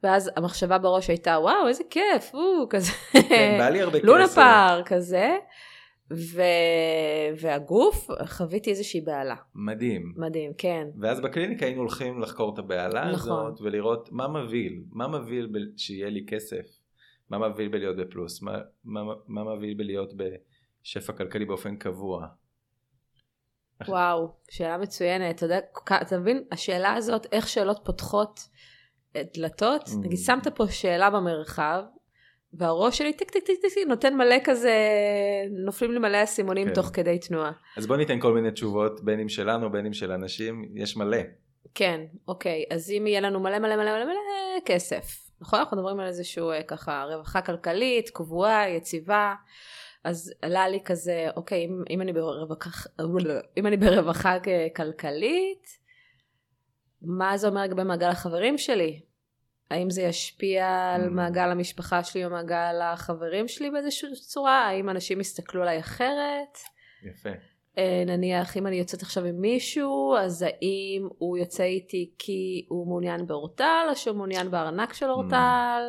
ואז 0.02 0.30
המחשבה 0.36 0.78
בראש 0.78 1.08
הייתה 1.08 1.38
וואו 1.40 1.68
איזה 1.68 1.84
כיף, 1.90 2.34
או, 2.34 2.68
כזה 2.70 2.92
כן, 3.12 3.56
בא 3.58 3.68
לי 3.68 3.82
הרבה 3.82 3.98
כסף. 3.98 4.04
לונה 4.08 4.28
פארק 4.28 4.88
כזה, 4.88 5.36
ו... 6.14 6.42
והגוף, 7.40 8.08
חוויתי 8.26 8.70
איזושהי 8.70 9.00
בהלה. 9.00 9.36
מדהים. 9.54 10.14
מדהים, 10.16 10.52
כן. 10.58 10.88
ואז 11.00 11.20
בקליניקה 11.20 11.66
היינו 11.66 11.80
הולכים 11.80 12.20
לחקור 12.20 12.54
את 12.54 12.58
הבהלה 12.58 13.10
נכון. 13.12 13.46
הזאת 13.46 13.60
ולראות 13.60 14.08
מה 14.12 14.28
מבהיל, 14.28 14.84
מה 14.92 15.08
מבהיל 15.08 15.46
ב- 15.46 15.76
שיהיה 15.78 16.10
לי 16.10 16.24
כסף, 16.28 16.66
מה 17.30 17.48
מבהיל 17.48 17.68
בלהיות 17.68 17.96
בפלוס, 17.96 18.42
מה, 18.42 18.58
מה, 18.84 19.00
מה 19.26 19.54
מבהיל 19.56 19.74
בלהיות 19.74 20.12
בשפע 20.16 21.12
כלכלי 21.12 21.44
באופן 21.44 21.76
קבוע. 21.76 22.26
וואו, 23.88 24.28
שאלה 24.50 24.78
מצוינת. 24.78 25.36
אתה 25.36 25.44
יודע, 25.44 25.58
אתה 26.02 26.18
מבין, 26.18 26.44
השאלה 26.52 26.94
הזאת, 26.94 27.26
איך 27.32 27.48
שאלות 27.48 27.80
פותחות 27.84 28.40
דלתות, 29.34 29.82
Mm. 29.88 29.96
נגיד 30.04 30.18
שמת 30.18 30.48
פה 30.48 30.66
שאלה 30.66 31.10
במרחב, 31.10 31.82
והראש 32.58 32.98
שלי 32.98 33.12
טיק 33.12 33.30
טיק 33.30 33.44
טיק 33.44 33.60
טיק 33.60 33.86
נותן 33.88 34.16
מלא 34.16 34.36
כזה, 34.44 34.72
נופלים 35.50 35.92
לי 35.92 35.98
מלא 35.98 36.22
אסימונים 36.22 36.68
כן. 36.68 36.74
תוך 36.74 36.90
כדי 36.92 37.18
תנועה. 37.18 37.52
אז 37.76 37.86
בוא 37.86 37.96
ניתן 37.96 38.20
כל 38.20 38.34
מיני 38.34 38.50
תשובות 38.50 39.04
בין 39.04 39.20
אם 39.20 39.28
שלנו 39.28 39.72
בין 39.72 39.86
אם 39.86 39.92
של 39.92 40.12
אנשים, 40.12 40.68
יש 40.74 40.96
מלא. 40.96 41.18
כן, 41.74 42.00
אוקיי, 42.28 42.64
אז 42.70 42.90
אם 42.90 43.06
יהיה 43.06 43.20
לנו 43.20 43.40
מלא 43.40 43.58
מלא 43.58 43.76
מלא 43.76 43.92
מלא 43.92 44.04
מלא 44.04 44.60
כסף, 44.64 45.30
נכון? 45.40 45.58
אנחנו 45.58 45.76
מדברים 45.76 46.00
על 46.00 46.06
איזשהו 46.06 46.50
אה, 46.50 46.62
ככה 46.62 47.04
רווחה 47.10 47.40
כלכלית, 47.40 48.10
קבועה, 48.10 48.70
יציבה, 48.70 49.34
אז 50.04 50.32
עלה 50.42 50.68
לי 50.68 50.80
כזה, 50.84 51.26
אוקיי, 51.36 51.64
אם, 51.64 51.82
אם, 51.90 52.00
אני, 52.00 52.12
ברווחה, 52.12 52.70
אם 53.56 53.66
אני 53.66 53.76
ברווחה 53.76 54.36
כלכלית, 54.76 55.68
מה 57.02 57.36
זה 57.36 57.48
אומר 57.48 57.62
לגבי 57.62 57.82
מעגל 57.82 58.08
החברים 58.08 58.58
שלי? 58.58 59.00
האם 59.74 59.90
זה 59.90 60.02
ישפיע 60.02 60.92
על 60.94 61.04
Mm. 61.06 61.10
מעגל 61.10 61.50
המשפחה 61.50 62.04
שלי 62.04 62.24
או 62.24 62.30
מעגל 62.30 62.80
החברים 62.82 63.48
שלי 63.48 63.70
באיזושהי 63.70 64.08
צורה? 64.14 64.66
האם 64.68 64.90
אנשים 64.90 65.20
יסתכלו 65.20 65.62
עליי 65.62 65.78
אחרת? 65.78 66.58
יפה. 67.02 67.30
אה, 67.78 68.02
נניח 68.06 68.56
אם 68.56 68.66
אני 68.66 68.76
יוצאת 68.76 69.02
עכשיו 69.02 69.24
עם 69.24 69.40
מישהו, 69.40 70.16
אז 70.16 70.42
האם 70.42 71.08
הוא 71.18 71.38
יוצא 71.38 71.62
איתי 71.62 72.10
כי 72.18 72.66
הוא 72.68 72.86
מעוניין 72.86 73.26
באורטל, 73.26 73.86
או 73.90 73.96
שהוא 73.96 74.16
מעוניין 74.16 74.50
בארנק 74.50 74.92
של 74.92 75.06
אורטל? 75.10 75.82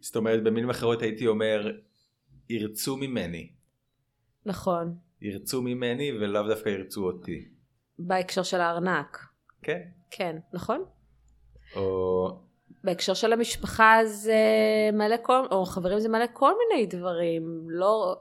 זאת 0.00 0.16
אומרת 0.16 0.42
במילים 0.42 0.70
אחרות 0.70 1.02
הייתי 1.02 1.26
אומר 1.26 1.70
ירצו 2.48 2.96
ממני, 2.96 3.50
נכון, 4.46 4.96
ירצו 5.20 5.62
ממני 5.62 6.12
ולאו 6.12 6.48
דווקא 6.48 6.68
ירצו 6.68 7.06
אותי. 7.06 7.48
בהקשר 7.98 8.42
של 8.42 8.60
הארנק, 8.60 9.26
כן? 9.62 9.80
כן, 10.10 10.36
נכון? 10.52 10.84
או 11.76 12.47
בהקשר 12.84 13.14
של 13.14 13.32
המשפחה 13.32 13.96
זה 14.04 14.36
מלא 14.92 15.16
כל, 15.22 15.46
או 15.50 15.64
חברים 15.64 16.00
זה 16.00 16.08
מלא 16.08 16.24
כל 16.32 16.52
מיני 16.58 16.86
דברים, 16.86 17.66
לא... 17.68 18.16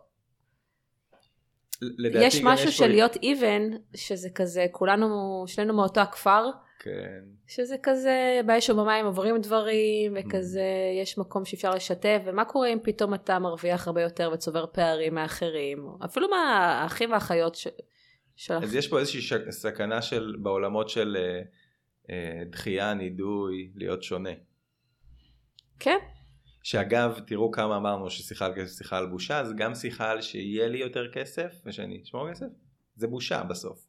לדעתי 1.81 2.25
יש 2.25 2.41
משהו 2.43 2.65
פה- 2.65 2.71
של 2.71 2.87
להיות 2.87 3.15
even, 3.15 3.75
שזה 3.95 4.29
כזה, 4.35 4.65
כולנו, 4.71 5.43
שנינו 5.47 5.73
מאותו 5.73 6.01
הכפר, 6.01 6.49
כן. 6.79 7.23
שזה 7.47 7.75
כזה 7.83 8.41
באש 8.45 8.69
ובמים 8.69 9.05
עוברים 9.05 9.37
דברים 9.41 10.17
Mm. 10.17 10.19
וכזה 10.19 10.63
יש 11.01 11.17
מקום 11.17 11.45
שאפשר 11.45 11.71
לשתף 11.75 12.21
ומה 12.25 12.45
קורה 12.45 12.67
אם 12.67 12.77
פתאום 12.83 13.13
אתה 13.13 13.39
מרוויח 13.39 13.87
הרבה 13.87 14.01
יותר 14.01 14.29
וצובר 14.33 14.65
פערים 14.73 15.15
מאחרים 15.15 15.87
אפילו 16.05 16.27
מהאחים 16.29 17.11
והאחיות 17.11 17.55
ש... 17.55 17.67
שלך. 18.35 18.63
אז 18.63 18.75
יש 18.75 18.87
פה 18.87 18.99
איזושהי 18.99 19.21
סכנה 19.49 20.01
של 20.01 20.35
בעולמות 20.41 20.89
של 20.89 21.17
אה, 21.19 21.41
דחייה, 22.49 22.93
נידוי, 22.93 23.71
להיות 23.75 24.03
שונה. 24.03 24.29
כן 25.79 25.97
שאגב, 26.63 27.19
תראו 27.27 27.51
כמה 27.51 27.77
אמרנו 27.77 28.09
ששיחה 28.09 28.45
על 28.45 28.53
כסף 28.55 28.77
שיחה 28.77 28.97
על 28.97 29.05
בושה, 29.05 29.39
אז 29.39 29.53
גם 29.57 29.75
שיחה 29.75 30.11
על 30.11 30.21
שיהיה 30.21 30.67
לי 30.67 30.77
יותר 30.77 31.11
כסף 31.13 31.61
ושאני 31.65 32.01
אשמור 32.03 32.31
כסף, 32.31 32.45
זה 32.95 33.07
בושה 33.07 33.43
בסוף. 33.43 33.87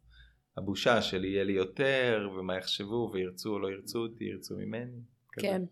הבושה 0.57 1.03
של 1.03 1.25
יהיה 1.25 1.45
לי 1.45 1.53
יותר, 1.53 2.31
ומה 2.39 2.57
יחשבו, 2.57 3.11
וירצו 3.13 3.51
או 3.51 3.59
לא 3.59 3.69
ירצו 3.69 3.99
אותי, 3.99 4.25
ירצו 4.25 4.57
ממני. 4.57 5.01
כזה. 5.33 5.47
כן. 5.47 5.63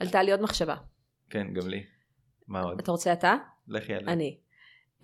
עלתה 0.00 0.22
לי 0.22 0.30
עוד 0.32 0.42
מחשבה 0.42 0.76
כן, 1.30 1.52
גם 1.52 1.68
לי. 1.68 1.84
מה 2.48 2.62
עוד? 2.62 2.80
אתה 2.80 2.90
רוצה 2.90 3.12
אתה? 3.12 3.34
לכי 3.68 3.94
על 3.94 4.04
זה. 4.04 4.12
אני. 4.12 4.38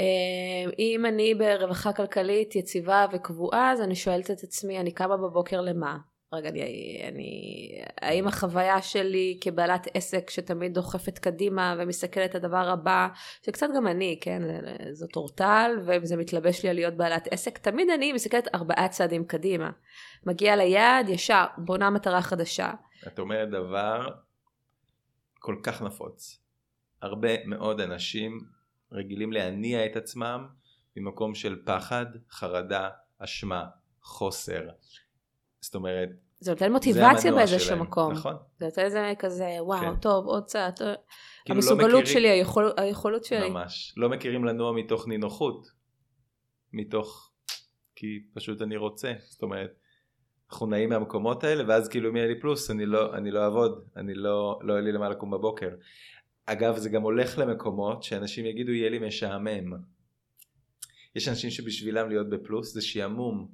אה, 0.01 0.71
אם 0.79 1.07
אני 1.07 1.35
ברווחה 1.35 1.93
כלכלית 1.93 2.57
יציבה 2.57 3.07
וקבועה 3.13 3.73
אז 3.73 3.81
אני 3.81 3.95
שואלת 3.95 4.31
את 4.31 4.43
עצמי 4.43 4.81
אני 4.81 4.93
קמה 4.93 5.17
בבוקר 5.17 5.61
למה? 5.61 5.99
רגע, 6.33 6.49
אני, 6.49 7.03
אני, 7.09 7.83
האם 8.01 8.27
החוויה 8.27 8.83
שלי 8.83 9.39
כבעלת 9.41 9.87
עסק 9.95 10.31
שתמיד 10.31 10.75
דוחפת 10.75 11.19
קדימה 11.19 11.75
ומסתכלת 11.79 12.35
על 12.35 12.41
הדבר 12.45 12.69
הבא, 12.69 13.09
שקצת 13.47 13.67
גם 13.77 13.87
אני, 13.87 14.19
כן, 14.21 14.43
זאת 14.93 15.17
אורטל, 15.17 15.71
וזה 15.87 16.17
מתלבש 16.17 16.63
לי 16.63 16.69
על 16.69 16.77
להיות 16.77 16.95
בעלת 16.95 17.29
עסק, 17.31 17.59
תמיד 17.59 17.91
אני 17.91 18.13
מסתכלת 18.13 18.55
ארבעה 18.55 18.89
צעדים 18.89 19.25
קדימה. 19.25 19.71
מגיעה 20.27 20.57
ליעד, 20.57 21.09
ישר, 21.09 21.45
בונה 21.59 21.91
מטרה 21.91 22.23
חדשה. 22.23 22.71
את 23.07 23.19
אומרת 23.19 23.51
דבר 23.51 24.09
כל 25.39 25.57
כך 25.63 25.83
נפוץ. 25.83 26.41
הרבה 27.03 27.47
מאוד 27.47 27.81
אנשים 27.81 28.41
רגילים 28.93 29.33
להניע 29.33 29.87
את 29.87 29.97
עצמם 29.97 30.47
ממקום 30.97 31.35
של 31.35 31.57
פחד, 31.65 32.07
חרדה, 32.31 32.91
אשמה, 33.19 33.65
חוסר. 34.03 34.69
זאת 35.61 35.75
אומרת, 35.75 36.09
זה 36.41 36.51
נותן 36.51 36.73
מוטיבציה 36.73 37.33
באיזשהו 37.33 37.77
מקום. 37.79 38.13
נכון. 38.13 38.37
זה 38.59 38.65
נותן 38.67 38.83
איזה 38.83 39.13
כזה, 39.19 39.49
וואו, 39.61 39.81
כן. 39.81 40.01
טוב, 40.01 40.27
עוד. 40.27 40.45
טוב. 40.45 40.59
כאילו 40.79 40.95
לא 41.49 41.55
המסוגלות 41.55 41.89
מכירים- 42.03 42.07
שלי, 42.07 42.29
היכול, 42.29 42.73
היכולות 42.77 43.25
שלי. 43.25 43.51
ממש. 43.51 43.95
לא 43.97 44.09
מכירים 44.09 44.45
לנוע 44.45 44.73
מתוך 44.73 45.09
נינוחות. 45.09 45.67
מתוך... 46.73 47.31
כי 47.97 48.07
פשוט 48.35 48.63
אני 48.63 48.77
רוצה. 48.77 49.13
זאת 49.29 49.43
אומרת, 49.43 49.71
אנחנו 50.51 50.67
נעים 50.67 50.89
מהמקומות 50.89 51.45
האלה, 51.45 51.65
ואז 51.69 51.89
כאילו 51.89 52.11
אם 52.11 52.17
יהיה 52.17 52.27
לי 52.29 52.41
פלוס, 52.41 52.71
אני 52.71 52.87
לא, 52.87 53.15
אני 53.17 53.31
לא 53.31 53.45
אעבוד. 53.45 53.85
אני 53.97 54.15
לא, 54.15 54.59
לא 54.63 54.73
יהיה 54.73 54.83
לי 54.83 54.93
למה 54.93 55.09
לקום 55.09 55.31
בבוקר. 55.31 55.69
אגב, 56.47 56.77
זה 56.77 56.89
גם 56.89 57.03
הולך 57.03 57.39
למקומות 57.39 58.03
שאנשים 58.03 58.47
יגידו, 58.47 58.73
יהיה 58.73 58.91
לי 58.91 58.99
משעמם. 58.99 59.73
יש 61.17 61.29
אנשים 61.29 61.51
שבשבילם 61.51 62.09
להיות 62.09 62.31
בפלוס 62.31 62.75
זה 62.75 62.83
שעמום, 62.83 63.49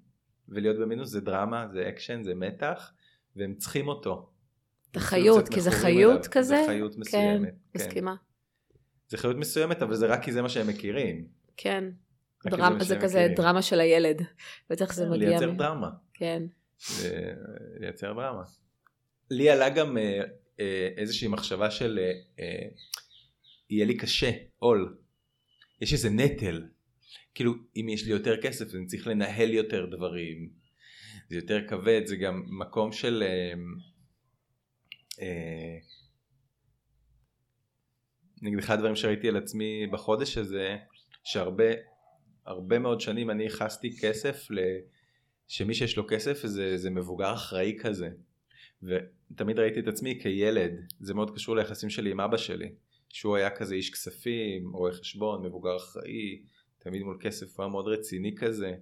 ולהיות 0.49 0.77
במינוס 0.79 1.09
זה 1.11 1.21
דרמה, 1.21 1.67
זה 1.73 1.89
אקשן, 1.89 2.23
זה 2.25 2.35
מתח, 2.35 2.93
והם 3.37 3.55
צריכים 3.55 3.89
אותו. 3.89 4.31
זה 4.95 5.01
חיות, 5.01 5.49
כי 5.49 5.61
זה 5.61 5.71
חיות. 5.71 6.27
כזה. 6.27 6.49
זה 6.57 6.65
חיות 6.67 6.97
מסוימת. 6.99 7.49
כן, 7.73 7.79
מסכימה. 7.79 8.15
זה 9.09 9.17
חיות 9.19 9.37
מסוימת, 9.37 9.83
אבל 9.83 9.95
זה 9.95 10.07
רק 10.07 10.23
כי 10.25 10.33
זה 10.33 10.43
מה 10.43 10.49
שהם 10.49 10.67
מכירים. 10.67 11.29
כן. 11.57 11.85
דרמה, 12.47 12.71
מה 12.71 12.85
זה 12.85 12.95
שהם 12.95 13.03
כזה 13.03 13.19
מכירים. 13.19 13.35
דרמה 13.35 13.63
של 13.63 13.81
הילד. 13.81 14.23
בטח 14.71 14.93
זה 14.93 15.07
מגיע. 15.11 15.29
לייצר 15.29 15.51
מ- 15.53 15.57
דרמה. 15.57 15.91
כן. 16.15 16.43
זה- 16.89 17.35
לייצר 17.81 18.13
דרמה. 18.13 18.43
לי 19.31 19.51
עלה 19.51 19.69
גם 19.69 19.99
אה, 19.99 20.21
אה, 20.61 20.89
איזושהי 20.97 21.29
מחשבה 21.29 21.71
של 21.71 21.99
אה, 22.03 22.13
אה, 22.45 22.69
יהיה 23.71 23.87
לי 23.87 23.97
קשה, 23.97 24.31
עול. 24.59 24.97
יש 25.81 25.93
איזה 25.93 26.11
נטל. 26.11 26.65
כאילו, 27.35 27.55
אם 27.77 27.89
יש 27.89 28.05
לי 28.05 28.11
יותר 28.11 28.43
כסף, 28.43 28.75
אני 28.75 28.87
צריך 28.87 29.07
לנהל 29.07 29.51
יותר 29.51 29.87
דברים. 29.87 30.51
זה 31.29 31.37
יותר 31.37 31.69
כבד, 31.69 32.03
זה 32.07 32.17
גם 32.17 32.43
מקום 32.47 32.93
של... 32.93 33.23
אה, 33.23 33.55
אה, 35.23 35.79
נגיד 38.43 38.59
אחד 38.59 38.75
הדברים 38.75 38.97
שראיתי 38.97 39.29
על 39.29 39.37
עצמי 39.37 39.87
בחודש 39.87 40.39
הזה, 40.39 40.77
שהרבה 41.25 41.65
הרבה 42.47 42.79
מאוד 42.79 43.01
שנים 43.01 43.31
אני 43.31 43.43
ייחסתי 43.43 43.97
כסף 44.01 44.51
ל... 44.51 44.59
שמי 45.49 45.75
שיש 45.75 45.97
לו 45.97 46.07
כסף 46.09 46.47
זה, 46.47 46.79
זה 46.79 46.91
מבוגר 46.91 47.35
אחראי 47.35 47.77
כזה. 47.81 48.09
ותמיד 48.83 49.59
ראיתי 49.59 49.81
את 49.81 49.89
עצמי 49.89 50.21
כילד, 50.23 50.73
זה 51.01 51.15
מאוד 51.15 51.35
קשור 51.35 51.57
ליחסים 51.57 51.91
שלי 51.91 52.11
עם 52.11 52.21
אבא 52.21 52.37
שלי, 52.37 52.75
שהוא 53.09 53.37
היה 53.37 53.51
כזה 53.51 53.75
איש 53.75 53.91
כספים, 53.91 54.71
רואה 54.73 54.93
חשבון, 54.93 55.47
מבוגר 55.47 55.77
אחראי, 55.77 56.43
תמיד 56.85 57.03
מול 57.03 57.19
כסף, 57.21 57.57
הוא 57.57 57.65
היה 57.65 57.71
מאוד 57.71 57.89
רציני 57.89 58.35
כזה. 58.37 58.75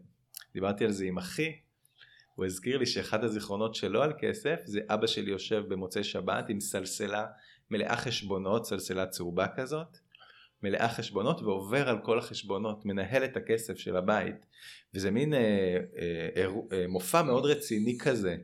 דיברתי 0.54 0.84
על 0.84 0.90
זה 0.90 1.04
עם 1.04 1.18
אחי, 1.18 1.52
הוא 2.34 2.46
הזכיר 2.46 2.78
לי 2.78 2.86
שאחד 2.86 3.24
הזיכרונות 3.24 3.74
שלו 3.74 4.02
על 4.02 4.12
כסף 4.20 4.60
זה 4.64 4.80
אבא 4.88 5.06
שלי 5.06 5.30
יושב 5.30 5.64
במוצאי 5.68 6.04
שבת 6.04 6.48
עם 6.48 6.60
סלסלה 6.60 7.26
מלאה 7.70 7.96
חשבונות, 7.96 8.66
סלסלה 8.66 9.06
צהובה 9.06 9.46
כזאת, 9.56 9.98
מלאה 10.62 10.88
חשבונות 10.88 11.40
ועובר 11.40 11.88
על 11.88 11.98
כל 12.04 12.18
החשבונות, 12.18 12.84
מנהל 12.84 13.24
את 13.24 13.36
הכסף 13.36 13.78
של 13.78 13.96
הבית. 13.96 14.46
וזה 14.94 15.10
מין 15.10 15.34
אה, 15.34 15.38
אה, 15.98 16.28
אירוע- 16.36 16.66
אה, 16.72 16.86
מופע 16.88 17.22
מאוד 17.22 17.46
רציני 17.46 17.98
כזה, 17.98 18.36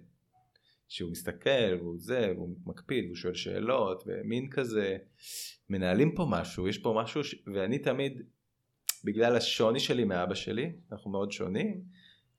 שהוא 0.88 1.10
מסתכל 1.10 1.74
והוא 1.78 1.96
זה, 1.98 2.32
והוא 2.36 2.56
מקפיד, 2.66 3.04
והוא 3.04 3.16
שואל 3.16 3.34
שאלות, 3.34 4.04
ומין 4.06 4.50
כזה, 4.50 4.96
מנהלים 5.70 6.14
פה 6.14 6.26
משהו, 6.30 6.68
יש 6.68 6.78
פה 6.78 7.00
משהו, 7.02 7.24
ש... 7.24 7.34
ואני 7.54 7.78
תמיד, 7.78 8.22
בגלל 9.04 9.36
השוני 9.36 9.80
שלי 9.80 10.04
מאבא 10.04 10.34
שלי, 10.34 10.72
אנחנו 10.92 11.10
מאוד 11.10 11.32
שונים, 11.32 11.80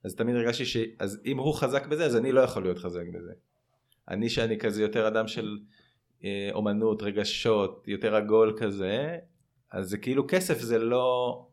אז 0.04 0.14
תמיד 0.14 0.36
הרגשתי 0.36 0.66
ש... 0.66 0.76
אז 0.98 1.22
אם 1.26 1.38
הוא 1.38 1.54
חזק 1.54 1.86
בזה, 1.86 2.06
אז 2.06 2.16
אני 2.16 2.32
לא 2.32 2.40
יכול 2.40 2.62
להיות 2.62 2.78
חזק 2.78 3.04
בזה. 3.14 3.32
אני 4.08 4.28
שאני 4.28 4.58
כזה 4.58 4.82
יותר 4.82 5.08
אדם 5.08 5.28
של 5.28 5.58
אה, 6.24 6.48
אומנות, 6.52 7.02
רגשות, 7.02 7.84
יותר 7.88 8.14
עגול 8.14 8.56
כזה, 8.58 9.18
אז 9.72 9.88
זה 9.88 9.98
כאילו 9.98 10.24
כסף 10.28 10.58
זה 10.58 10.78
לא... 10.78 11.46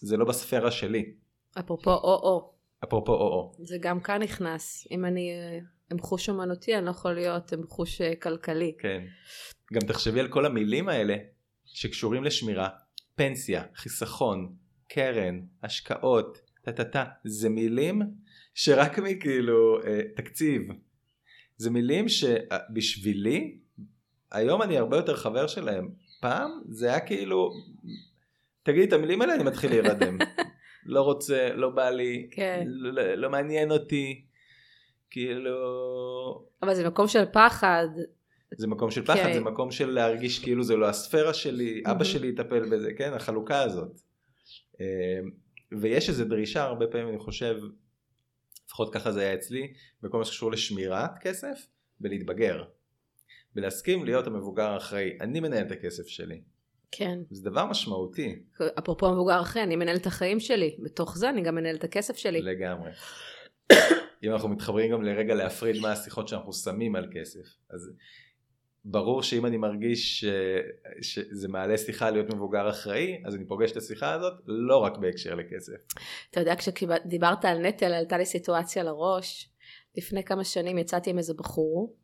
זה 0.00 0.16
לא 0.16 0.24
בספירה 0.24 0.70
שלי. 0.70 1.14
אפרופו 1.58 1.90
או-או, 1.90 2.52
אפרופו 2.84 3.12
או-או. 3.12 3.52
זה 3.58 3.76
גם 3.80 4.00
כאן 4.00 4.22
נכנס. 4.22 4.86
אם 4.90 5.04
אני 5.04 5.30
אה, 5.30 5.58
עם 5.92 5.98
חוש 5.98 6.28
אומנותי, 6.28 6.76
אני 6.76 6.84
לא 6.84 6.90
יכול 6.90 7.12
להיות 7.12 7.52
עם 7.52 7.62
חוש 7.66 8.00
אה, 8.00 8.16
כלכלי. 8.16 8.74
כן. 8.78 9.02
גם 9.72 9.80
תחשבי 9.80 10.20
על 10.20 10.28
כל 10.28 10.46
המילים 10.46 10.88
האלה 10.88 11.16
שקשורים 11.64 12.24
לשמירה, 12.24 12.68
פנסיה, 13.20 13.62
חיסכון, 13.74 14.52
קרן, 14.88 15.40
השקעות, 15.62 16.40
טה-טה-טה, 16.62 17.04
זה 17.24 17.48
מילים 17.48 18.02
שרק 18.54 18.98
מכאילו 18.98 19.82
אה, 19.84 20.00
תקציב. 20.16 20.62
זה 21.56 21.70
מילים 21.70 22.06
שבשבילי, 22.08 23.58
היום 24.30 24.62
אני 24.62 24.78
הרבה 24.78 24.96
יותר 24.96 25.16
חבר 25.16 25.46
שלהם. 25.46 25.88
פעם 26.20 26.50
זה 26.68 26.88
היה 26.88 27.00
כאילו, 27.00 27.50
תגידי 28.62 28.84
את 28.84 28.92
המילים 28.92 29.22
האלה 29.22 29.34
אני 29.34 29.44
מתחיל 29.44 29.70
להירדם. 29.70 30.18
לא 30.86 31.02
רוצה, 31.02 31.48
לא 31.54 31.70
בא 31.70 31.90
לי, 31.90 32.28
כן. 32.30 32.64
לא, 32.66 33.14
לא 33.14 33.30
מעניין 33.30 33.70
אותי, 33.70 34.24
כאילו... 35.10 35.54
אבל 36.62 36.74
זה 36.74 36.88
מקום 36.88 37.08
של 37.08 37.24
פחד. 37.32 37.88
זה 38.56 38.66
מקום 38.66 38.90
של 38.90 39.04
פחד, 39.04 39.14
כן. 39.14 39.32
זה 39.34 39.40
מקום 39.40 39.70
של 39.70 39.90
להרגיש 39.90 40.38
כאילו 40.38 40.62
זה 40.62 40.76
לא 40.76 40.88
הספירה 40.88 41.34
שלי, 41.34 41.82
אבא. 41.86 42.04
שלי 42.04 42.28
יטפל 42.28 42.68
בזה, 42.70 42.92
כן, 42.98 43.12
החלוקה 43.12 43.62
הזאת. 43.62 44.00
אה, 44.80 45.20
ויש 45.80 46.08
איזו 46.08 46.24
דרישה 46.24 46.62
הרבה 46.62 46.86
פעמים, 46.86 47.08
אני 47.08 47.18
חושב, 47.18 47.56
לפחות 48.66 48.94
ככה 48.94 49.12
זה 49.12 49.20
היה 49.20 49.34
אצלי, 49.34 49.72
בכל 50.02 50.18
מה 50.18 50.24
שקשור 50.24 50.52
לשמירת 50.52 51.18
כסף, 51.20 51.66
ולהתבגר. 52.00 52.64
ולהסכים 53.56 54.04
להיות 54.04 54.26
המבוגר 54.26 54.68
האחראי. 54.70 55.18
אני 55.20 55.40
מנהל 55.40 55.66
את 55.66 55.72
הכסף 55.72 56.06
שלי. 56.06 56.40
כן. 56.92 57.18
זה 57.30 57.50
דבר 57.50 57.66
משמעותי 57.66 58.42
אפרופו 58.78 59.06
המבוגר 59.06 59.40
אחרי, 59.40 59.62
אני 59.62 59.76
מנהלת 59.76 60.00
את 60.00 60.06
החיים 60.06 60.40
שלי. 60.40 60.76
בתוך 60.82 61.18
זה 61.18 61.28
אני 61.28 61.42
גם 61.42 61.54
מנהלת 61.54 61.78
את 61.78 61.84
הכסף 61.84 62.16
שלי. 62.16 62.42
לגמרי. 62.42 62.90
אם 64.24 64.32
אנחנו 64.32 64.48
מתחברים 64.48 64.92
גם 64.92 65.02
לרגע 65.02 65.34
להפריד 65.34 65.80
מה 65.80 65.92
השיחות 65.92 66.28
שאנחנו 66.28 66.52
שמים 66.52 66.96
על 66.96 67.08
כסף, 67.14 67.44
אז 67.70 67.92
ברור 68.84 69.22
שאם 69.22 69.46
אני 69.46 69.56
מרגיש 69.56 70.20
ש... 70.20 70.24
שזה 71.02 71.48
מעלה 71.48 71.78
שיחה 71.78 72.10
להיות 72.10 72.34
מבוגר 72.34 72.70
אחראי, 72.70 73.22
אז 73.26 73.34
אני 73.34 73.44
פוגש 73.44 73.72
את 73.72 73.76
השיחה 73.76 74.12
הזאת 74.12 74.32
לא 74.46 74.76
רק 74.76 74.98
בהקשר 74.98 75.34
לכסף. 75.34 75.72
אתה 76.30 76.40
יודע, 76.40 76.54
כשדיברת 76.56 77.44
על 77.44 77.58
נטל, 77.58 77.92
עלתה 77.92 78.18
לי 78.18 78.26
סיטואציה 78.26 78.82
לראש. 78.82 79.50
לפני 79.96 80.24
כמה 80.24 80.44
שנים 80.44 80.78
יצאתי 80.78 81.10
עם 81.10 81.18
איזה 81.18 81.34
בחור, 81.34 81.96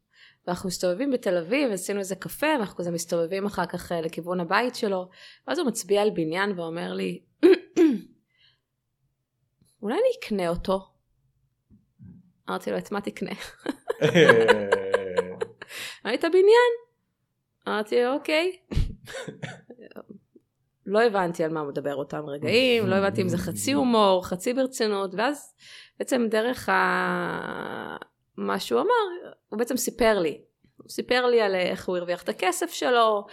ואנחנו 0.46 0.68
מסתובבים 0.68 1.10
בתל 1.10 1.36
אביב, 1.36 1.72
עשינו 1.72 1.98
איזה 1.98 2.16
קפה, 2.16 2.46
ואנחנו 2.46 2.76
כזה 2.76 2.90
מסתובבים 2.90 3.46
אחר 3.46 3.66
כך 3.66 3.92
אה, 3.92 4.00
לכיוון 4.00 4.40
הבית 4.40 4.74
שלו, 4.74 5.08
ואז 5.48 5.58
הוא 5.58 5.68
מצביע 5.68 6.02
על 6.02 6.10
בניין 6.10 6.58
ואומר 6.58 6.92
לי, 6.92 7.22
אולי 9.82 9.94
אני 9.94 10.08
אקנה 10.20 10.48
אותו? 10.48 10.80
אמרתי 12.48 12.70
לו, 12.70 12.78
את 12.78 12.92
מה 12.92 13.00
תקנה? 13.00 13.32
ראית 16.06 16.24
בניין? 16.24 16.72
אמרתי 17.68 18.06
אוקיי. 18.06 18.56
לא 20.86 21.02
הבנתי 21.02 21.44
על 21.44 21.52
מה 21.52 21.64
מדבר 21.64 21.94
אותם 21.94 22.24
רגעים, 22.26 22.86
לא 22.86 22.94
הבנתי 22.94 23.22
אם 23.22 23.28
זה 23.28 23.38
חצי 23.38 23.72
הומור, 23.72 24.26
חצי 24.26 24.54
ברצינות, 24.54 25.14
ואז 25.14 25.54
בעצם 25.98 26.26
דרך 26.30 26.68
ה... 26.68 27.96
מה 28.36 28.60
שהוא 28.60 28.80
אמר, 28.80 29.32
הוא 29.48 29.58
בעצם 29.58 29.76
סיפר 29.76 30.18
לי. 30.18 30.40
הוא 30.76 30.88
סיפר 30.90 31.26
לי 31.26 31.40
על 31.40 31.54
איך 31.54 31.88
הוא 31.88 31.96
הרוויח 31.96 32.22
את 32.22 32.28
הכסף 32.28 32.70
שלו, 32.70 33.26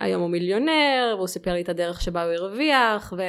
היום 0.00 0.22
הוא 0.22 0.30
מיליונר, 0.30 1.14
והוא 1.16 1.26
סיפר 1.26 1.52
לי 1.52 1.62
את 1.62 1.68
הדרך 1.68 2.00
שבה 2.00 2.24
הוא 2.24 2.32
הרוויח, 2.32 3.14
ו... 3.18 3.22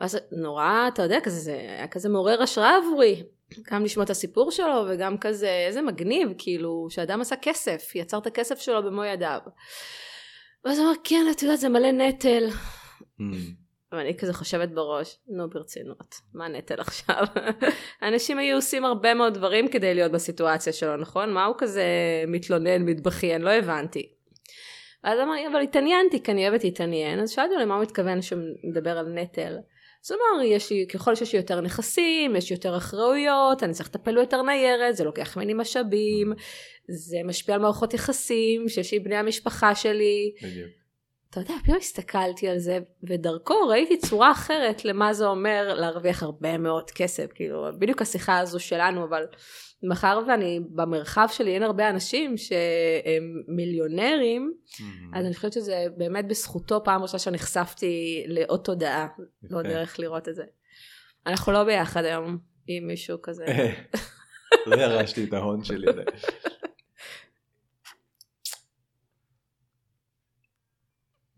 ואז 0.00 0.18
נורא, 0.32 0.88
אתה 0.88 1.02
יודע, 1.02 1.20
כזה, 1.20 1.40
זה 1.40 1.52
היה 1.52 1.88
כזה 1.88 2.08
מעורר 2.08 2.42
השראה 2.42 2.76
עבורי. 2.76 3.22
גם 3.70 3.84
לשמוע 3.84 4.04
את 4.04 4.10
הסיפור 4.10 4.50
שלו 4.50 4.84
וגם 4.88 5.18
כזה 5.18 5.64
איזה 5.66 5.82
מגניב 5.82 6.28
כאילו 6.38 6.86
שאדם 6.90 7.20
עשה 7.20 7.36
כסף 7.36 7.94
יצר 7.94 8.18
את 8.18 8.26
הכסף 8.26 8.58
שלו 8.58 8.82
במו 8.82 9.04
ידיו. 9.04 9.38
ואז 10.64 10.78
הוא 10.78 10.86
אמר 10.86 10.94
כן 11.04 11.26
את 11.30 11.42
יודעת 11.42 11.58
זה 11.58 11.68
מלא 11.68 11.92
נטל. 11.92 12.48
ואני 13.92 14.18
כזה 14.18 14.32
חושבת 14.32 14.68
בראש 14.68 15.18
נו 15.28 15.50
ברצינות 15.50 16.14
מה 16.34 16.48
נטל 16.48 16.80
עכשיו 16.80 17.24
אנשים 18.08 18.38
היו 18.38 18.56
עושים 18.56 18.84
הרבה 18.84 19.14
מאוד 19.14 19.34
דברים 19.34 19.68
כדי 19.68 19.94
להיות 19.94 20.12
בסיטואציה 20.12 20.72
שלו 20.72 20.96
נכון 20.96 21.32
מה 21.32 21.44
הוא 21.44 21.54
כזה 21.58 21.84
מתלונן 22.28 22.82
מתבכיין 22.82 23.42
לא 23.42 23.50
הבנתי. 23.50 24.12
ואז 25.04 25.18
אמרתי 25.20 25.46
אבל 25.46 25.60
התעניינתי 25.60 26.22
כי 26.22 26.32
אני 26.32 26.48
אוהבת 26.48 26.64
להתעניין 26.64 27.20
אז 27.20 27.30
שאלתי 27.30 27.54
לו 27.54 27.60
למה 27.60 27.74
הוא 27.74 27.82
מתכוון 27.82 28.22
שהוא 28.22 28.40
מדבר 28.64 28.98
על 28.98 29.06
נטל. 29.06 29.56
אמר, 30.12 30.42
יש 30.44 30.70
לי, 30.70 30.86
ככל 30.86 31.14
שיש 31.14 31.32
לי 31.32 31.38
יותר 31.38 31.60
נכסים, 31.60 32.36
יש 32.36 32.50
יותר 32.50 32.76
אחראויות, 32.76 33.62
אני 33.62 33.72
צריך 33.72 33.88
לטפל 33.88 34.14
ביותר 34.14 34.42
ניירת, 34.42 34.96
זה 34.96 35.04
לוקח 35.04 35.36
ממני 35.36 35.54
משאבים, 35.54 36.32
זה 36.88 37.16
משפיע 37.24 37.54
על 37.54 37.60
מערכות 37.60 37.94
יחסים, 37.94 38.68
שיש 38.68 38.92
לי 38.92 38.98
בני 38.98 39.16
המשפחה 39.16 39.74
שלי. 39.74 40.32
בדיוק. 40.42 40.83
אתה 41.34 41.42
יודע, 41.42 41.54
פתאום 41.62 41.76
הסתכלתי 41.76 42.48
על 42.48 42.58
זה, 42.58 42.78
ודרכו 43.02 43.54
ראיתי 43.68 43.98
צורה 43.98 44.32
אחרת 44.32 44.84
למה 44.84 45.14
זה 45.14 45.26
אומר 45.26 45.74
להרוויח 45.74 46.22
הרבה 46.22 46.58
מאוד 46.58 46.90
כסף, 46.90 47.26
כאילו, 47.34 47.66
בדיוק 47.78 48.02
השיחה 48.02 48.38
הזו 48.38 48.60
שלנו, 48.60 49.04
אבל 49.04 49.26
מאחר 49.82 50.20
ואני 50.28 50.60
במרחב 50.70 51.26
שלי 51.32 51.54
אין 51.54 51.62
הרבה 51.62 51.90
אנשים 51.90 52.36
שהם 52.36 53.42
מיליונרים, 53.48 54.52
אז 55.14 55.26
אני 55.26 55.34
חושבת 55.34 55.52
שזה 55.52 55.86
באמת 55.96 56.28
בזכותו 56.28 56.84
פעם 56.84 57.02
ראשונה 57.02 57.18
שנחשפתי 57.18 58.24
לעוד 58.26 58.60
תודעה, 58.64 59.06
לא. 59.42 59.62
דרך 59.62 59.98
לראות 59.98 60.28
את 60.28 60.34
זה. 60.34 60.44
אנחנו 61.26 61.52
לא 61.52 61.64
ביחד 61.64 62.04
היום 62.04 62.38
עם 62.66 62.86
מישהו 62.86 63.18
כזה. 63.22 63.44
לא 64.66 64.76
ירשתי 64.76 65.24
את 65.24 65.32
ההון 65.32 65.64
שלי. 65.64 65.86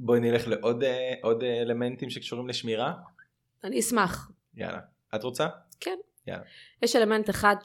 בואי 0.00 0.20
נלך 0.20 0.48
לעוד 0.48 0.82
אה, 0.84 1.14
עוד 1.22 1.42
אה, 1.42 1.62
אלמנטים 1.62 2.10
שקשורים 2.10 2.48
לשמירה. 2.48 2.94
אני 3.64 3.80
אשמח. 3.80 4.30
יאללה. 4.54 4.80
את 5.14 5.22
רוצה? 5.22 5.48
כן. 5.80 5.96
יאללה. 6.26 6.42
יש 6.82 6.96
אלמנט 6.96 7.30
אחד 7.30 7.56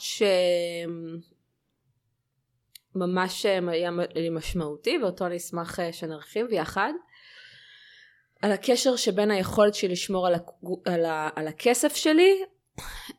שממש 2.95 3.45
היה 3.45 3.89
לי 4.15 4.29
משמעותי 4.29 4.97
ואותו 5.03 5.25
אני 5.25 5.37
אשמח 5.37 5.79
אה, 5.79 5.93
שנרחיב 5.93 6.47
יחד. 6.51 6.93
על 8.41 8.51
הקשר 8.51 8.95
שבין 8.95 9.31
היכולת 9.31 9.75
שלי 9.75 9.89
לשמור 9.89 10.27
על, 10.27 10.35
הכ- 10.35 10.65
על, 10.91 11.05
ה, 11.05 11.29
על 11.35 11.47
הכסף 11.47 11.95
שלי 11.95 12.43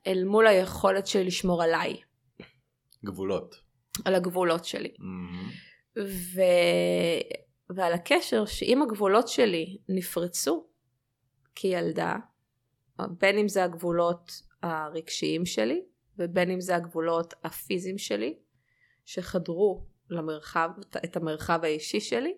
אל 0.06 0.24
מול 0.24 0.46
היכולת 0.46 1.06
שלי 1.06 1.24
לשמור 1.24 1.62
עליי, 1.62 2.00
גבולות. 3.04 3.54
על 4.04 4.14
הגבולות 4.14 4.64
שלי. 4.64 4.94
מהמם. 4.98 5.50
ועל 7.74 7.92
הקשר 7.92 8.46
שאם 8.46 8.82
הגבולות 8.82 9.28
שלי 9.28 9.78
נפרצו 9.88 10.66
כילדה, 11.54 12.16
בין 13.20 13.38
אם 13.38 13.48
זה 13.48 13.64
הגבולות 13.64 14.32
הרגשיים 14.62 15.46
שלי 15.46 15.82
ובין 16.18 16.50
אם 16.50 16.60
זה 16.60 16.76
הגבולות 16.76 17.34
הפיזיים 17.44 17.98
שלי 17.98 18.38
שחדרו 19.04 19.84
למרחב, 20.10 20.70
את 21.04 21.16
המרחב 21.16 21.60
האישי 21.62 22.00
שלי, 22.00 22.34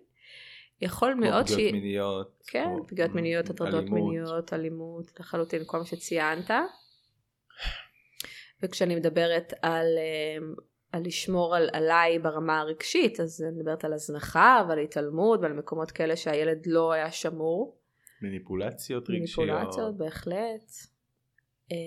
יכול 0.81 1.13
מאוד 1.13 1.43
פגיעות 1.43 1.47
שהיא... 1.47 1.71
מיניות. 1.71 2.43
כן, 2.47 2.63
כמו- 2.75 2.87
פגיעות 2.87 3.11
מיניות, 3.11 3.49
הטרדות. 3.49 3.89
מיניות, 3.89 4.53
אלימות, 4.53 5.19
לחלוטין 5.19 5.61
כל 5.65 5.77
מה 5.77 5.85
שציינת. 5.85 6.51
וכשאני 8.63 8.95
מדברת 8.95 9.53
על, 9.61 9.85
אמ, 9.97 10.53
על 10.95 11.01
לשמור 11.05 11.55
על, 11.55 11.69
עליי 11.73 12.19
ברמה 12.19 12.59
הרגשית, 12.59 13.19
אז 13.19 13.41
אני 13.41 13.57
מדברת 13.57 13.83
על 13.83 13.93
הזנחה 13.93 14.65
ועל 14.69 14.79
התעלמות 14.79 15.39
ועל 15.41 15.53
מקומות 15.53 15.91
כאלה 15.91 16.15
שהילד 16.15 16.67
לא 16.67 16.91
היה 16.91 17.11
שמור. 17.11 17.77
מניפולציות 18.21 19.09
רגשיות. 19.09 19.49
מניפולציות, 19.49 19.97
בהחלט. 19.97 20.71
אמ, 21.71 21.77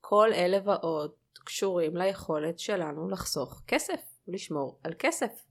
כל 0.00 0.32
אלה 0.32 0.58
ועוד 0.64 1.12
קשורים 1.44 1.96
ליכולת 1.96 2.58
שלנו 2.58 3.08
לחסוך 3.08 3.62
כסף, 3.66 4.00
לשמור 4.28 4.80
על 4.84 4.92
כסף. 4.98 5.44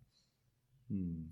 מהמם. 0.90 1.32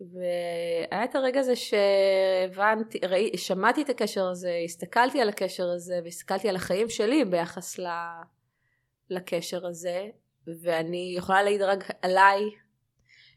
והיה 0.00 1.04
את 1.04 1.14
הרגע 1.14 1.40
הזה 1.40 1.54
שהבנתי, 1.56 2.98
ראי, 2.98 3.36
שמעתי 3.36 3.82
את 3.82 3.88
הקשר 3.88 4.28
הזה, 4.28 4.60
הסתכלתי 4.64 5.20
על 5.20 5.28
הקשר 5.28 5.68
הזה 5.68 6.00
והסתכלתי 6.04 6.48
על 6.48 6.56
החיים 6.56 6.88
שלי 6.88 7.24
ביחס 7.24 7.78
ל, 7.78 7.86
לקשר 9.10 9.66
הזה 9.66 10.10
ואני 10.62 11.14
יכולה 11.16 11.42
להעיד 11.42 11.62
רק 11.62 11.84
עליי 12.02 12.50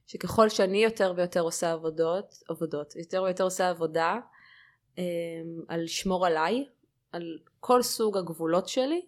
שככל 0.07 0.49
שאני 0.49 0.83
יותר 0.83 1.13
ויותר 1.17 1.39
עושה 1.39 1.71
עבודות, 1.71 2.35
עבודות, 2.49 2.95
יותר 2.95 3.23
ויותר 3.23 3.43
עושה 3.43 3.69
עבודה 3.69 4.19
אמ, 4.97 5.03
על 5.67 5.83
לשמור 5.83 6.25
עליי, 6.25 6.65
על 7.11 7.39
כל 7.59 7.81
סוג 7.81 8.17
הגבולות 8.17 8.67
שלי, 8.67 9.05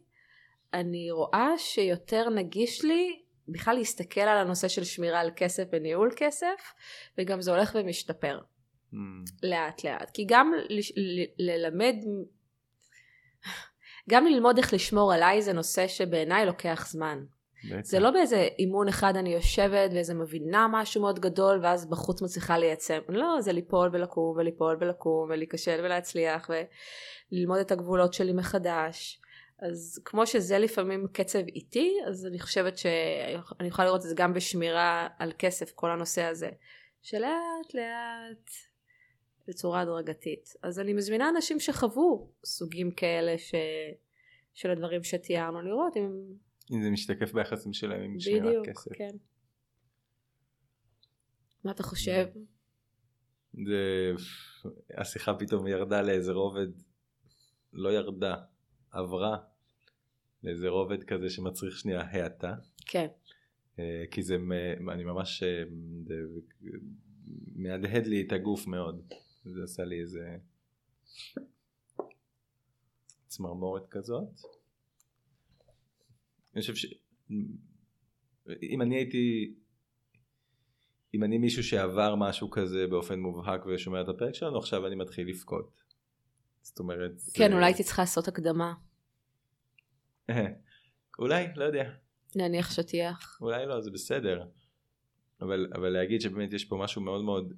אני 0.74 1.12
רואה 1.12 1.58
שיותר 1.58 2.30
נגיש 2.30 2.86
לי 2.86 3.22
בכלל 3.48 3.76
להסתכל 3.76 4.22
על 4.22 4.38
הנושא 4.38 4.68
של 4.68 4.84
שמירה 4.84 5.20
על 5.20 5.32
כסף 5.36 5.64
וניהול 5.72 6.12
כסף 6.16 6.74
וגם 7.18 7.42
זה 7.42 7.52
הולך 7.52 7.72
ומשתפר. 7.80 8.40
Mm, 8.94 8.98
לאט 9.44 9.84
לאט. 9.84 10.10
כי 10.14 10.26
גם 10.28 10.52
ללמד, 11.40 11.96
גם 14.10 14.26
ללמוד 14.26 14.58
איך 14.58 14.74
לשמור 14.74 15.14
עליי 15.14 15.42
זה 15.42 15.54
נושא 15.54 15.88
שבעיניי 15.88 16.46
לוקח 16.46 16.88
זמן. 16.90 17.24
בטח. 17.70 17.82
זה 17.84 18.00
לא 18.00 18.12
באיזה 18.12 18.48
אימון 18.60 18.88
אחד 18.88 19.16
אני 19.16 19.34
יושבת 19.34 19.92
ואיזה 19.94 20.14
מבינה 20.14 20.68
משהו 20.72 21.02
מאוד 21.02 21.20
גדול 21.20 21.60
ואז 21.64 21.86
בחוץ 21.86 22.22
מצליחה 22.22 22.58
לייצם. 22.58 23.00
לא, 23.10 23.42
זה 23.42 23.52
ליפול 23.52 23.90
ולקום 23.94 24.38
וליפול 24.38 24.78
ולקום 24.80 25.30
ולהיכשל 25.30 25.80
ולהצליח 25.84 26.50
וללמוד 27.32 27.60
את 27.60 27.72
הגבולות 27.72 28.14
שלי 28.14 28.34
מחדש. 28.34 29.22
אז 29.60 30.02
כמו 30.06 30.28
שזה 30.28 30.60
לפעמים 30.60 31.08
קצב 31.14 31.40
איטי, 31.40 31.98
אז 32.08 32.26
אני 32.26 32.40
חושבת 32.40 32.78
שאני 32.78 33.68
יכולה 33.68 33.88
לראות 33.88 34.02
את 34.02 34.10
זה 34.10 34.16
גם 34.16 34.34
בשמירה 34.34 35.08
על 35.20 35.32
כסף, 35.40 35.72
כל 35.72 35.92
הנושא 35.92 36.24
הזה. 36.24 36.50
שלאט 37.02 37.74
לאט, 37.74 38.50
בצורה 39.48 39.82
הדרגתית. 39.82 40.54
אז 40.64 40.80
אני 40.80 40.94
מזמינה 40.94 41.30
אנשים 41.30 41.60
שחוו 41.60 42.30
סוגים 42.46 42.92
כאלה 42.92 43.38
ש... 43.38 43.56
של 44.54 44.72
הדברים 44.72 45.04
שתיארנו, 45.04 45.62
לראות 45.62 45.98
אם 45.98 46.12
אם 46.72 46.82
זה 46.84 46.90
משתקף 46.90 47.34
ביחסים 47.34 47.74
שלהם 47.74 48.02
עם 48.02 48.20
שמירת 48.20 48.46
בדיוק, 48.46 48.70
כסף. 48.70 48.94
כן. 48.94 49.16
מה 51.64 51.72
אתה 51.72 51.84
חושב? 51.84 52.26
זה... 53.54 54.12
השיחה 54.98 55.34
פתאום 55.34 55.68
ירדה 55.68 56.02
לאיזה 56.02 56.32
רובד, 56.32 56.68
לא 57.74 57.90
ירדה, 57.90 58.36
עברה 58.92 59.38
לאיזה 60.44 60.70
רובד 60.70 61.04
כזה 61.04 61.30
שמצריך 61.30 61.78
שנייה 61.78 62.02
האטה. 62.02 62.56
כן. 62.86 63.08
אה, 63.80 64.04
כי 64.12 64.24
זה, 64.24 64.38
אני 64.92 65.04
ממש, 65.04 65.44
אה, 65.44 65.64
זה 66.06 66.14
מהדהד 67.56 68.06
לי 68.06 68.22
את 68.28 68.32
הגוף 68.32 68.68
מאוד. 68.68 69.14
זה 69.46 69.64
עשה 69.64 69.84
לי 69.84 70.02
איזה 70.02 70.38
צמרמורת 73.28 73.88
כזאת. 73.90 74.30
אני 76.56 76.62
חושב 76.62 76.76
ש... 76.76 76.86
אם 78.64 78.82
אני 78.82 78.96
הייתי... 78.96 79.54
אם 81.14 81.24
אני 81.24 81.38
מישהו 81.38 81.64
שעבר 81.64 82.16
משהו 82.16 82.50
כזה 82.50 82.88
באופן 82.88 83.20
מובהק 83.20 83.66
ושומע 83.66 84.02
את 84.02 84.10
הפרק 84.10 84.36
שלנו, 84.36 84.58
עכשיו 84.58 84.88
אני 84.88 84.96
מתחיל 84.96 85.30
לבכות. 85.30 85.82
זאת 86.62 86.80
אומרת... 86.80 87.12
כן, 87.34 87.50
זה- 87.50 87.56
אולי 87.56 87.66
הייתי 87.66 87.84
צריכה 87.84 88.02
לעשות 88.02 88.28
הקדמה. 88.28 88.74
אולי, 91.20 91.46
לא 91.56 91.64
יודע. 91.64 91.92
להניח 92.36 92.72
שטיח. 92.72 93.38
אולי 93.42 93.66
לא, 93.66 93.82
זה 93.82 93.92
בסדר. 93.92 94.46
אבל, 95.42 95.68
אבל 95.76 95.90
להגיד 95.90 96.22
שבאמת 96.22 96.54
יש 96.54 96.66
פה 96.66 96.78
משהו 96.84 97.02
מאוד 97.02 97.24
מאוד 97.24 97.54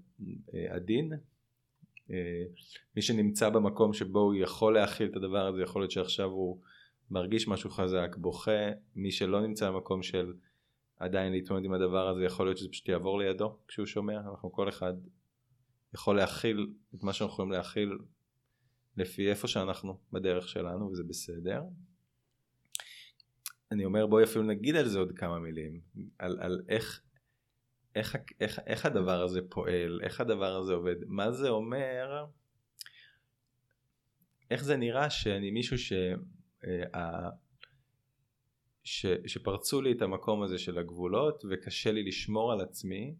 אה, 0.53 0.75
עדין. 0.75 1.13
אה, 2.12 2.43
מי 2.95 3.01
שנמצא 3.01 3.49
במקום 3.49 3.93
שבו 3.93 4.19
הוא 4.19 4.36
יכול 4.36 4.73
להכיל 4.73 5.10
את 5.10 5.15
הדבר 5.15 5.47
הזה, 5.47 5.62
יכול 5.62 5.82
להיות 5.82 5.91
שעכשיו 5.91 6.29
הוא 6.29 6.62
מרגיש 7.12 7.48
משהו 7.48 7.70
חזק, 7.70 8.16
בוכה. 8.18 8.70
מי 8.96 9.12
שלא 9.12 9.42
נמצא 9.42 9.72
במקום 9.72 10.04
של 10.04 10.34
עדיין 11.00 11.34
להתמודד 11.34 11.66
עם 11.66 11.74
הדבר 11.74 12.08
הזה, 12.08 12.24
יכול 12.24 12.46
להיות 12.46 12.58
שזה 12.58 12.70
פשוט 12.70 12.89
יעבור 12.89 13.20
לידו 13.20 13.58
כשהוא 13.68 13.86
שומע. 13.86 14.20
אנחנו 14.20 14.52
כל 14.52 14.70
אחד 14.70 14.94
יכול 15.94 16.18
להכיל 16.18 16.74
את 16.96 17.04
מה 17.04 17.13
שאנחנו 17.13 17.34
יכולים 17.34 17.52
להכיל 17.52 17.98
לפי 18.98 19.30
איפה 19.30 19.48
שאנחנו 19.48 20.00
בדרך 20.12 20.50
שלנו, 20.50 20.92
וזה 20.92 21.04
בסדר. 21.04 21.63
אני 23.72 23.86
אומר 23.86 24.08
בואי 24.08 24.24
אפילו 24.24 24.44
נגיד 24.44 24.76
על 24.76 24.88
זה 24.88 25.00
עוד 25.00 25.12
כמה 25.12 25.39
מילים, 25.39 25.82
על, 26.20 26.38
על 26.42 26.62
איך, 26.70 27.02
איך, 27.96 28.16
איך, 28.39 28.60
איך 28.66 28.86
הדבר 28.86 29.22
הזה 29.22 29.39
פועל, 29.50 30.00
איך 30.04 30.22
הדבר 30.22 30.56
הזה 30.56 30.74
עובד, 30.74 30.96
מה 31.08 31.32
זה 31.32 31.50
אומר, 31.50 32.26
איך 34.52 34.63
זה 34.63 34.78
נראה 34.78 35.10
שאני 35.10 35.52
מישהו 35.52 35.78
ש, 35.78 35.94
ש, 38.84 39.06
שפרצו 39.28 39.82
לי 39.82 39.91
את 39.91 40.02
המקום 40.02 40.43
הזה 40.43 40.58
של 40.58 40.78
הגבולות 40.78 41.43
וקשה 41.49 41.91
לי 41.91 42.04
לשמור 42.04 42.52
על 42.52 42.62
עצמי, 42.62 43.15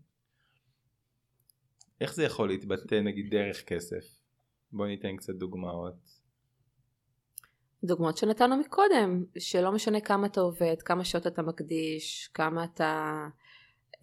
איך 2.02 2.14
זה 2.14 2.24
יכול 2.24 2.48
להתבטא 2.48 2.96
נגיד 2.96 3.30
דרך 3.30 3.64
כסף? 3.64 4.24
בואי 4.72 4.90
ניתן 4.90 5.18
קצת 5.18 5.34
דוגמאות. 5.34 6.24
דוגמאות 7.84 8.18
שנתנו 8.18 8.58
מקודם, 8.58 9.26
שלא 9.40 9.72
משנה 9.72 10.02
כמה 10.02 10.28
אתה 10.28 10.42
עובד, 10.42 10.82
כמה 10.86 11.06
שעות 11.06 11.28
אתה 11.28 11.42
מקדיש, 11.42 12.30
כמה 12.34 12.64
אתה 12.64 13.24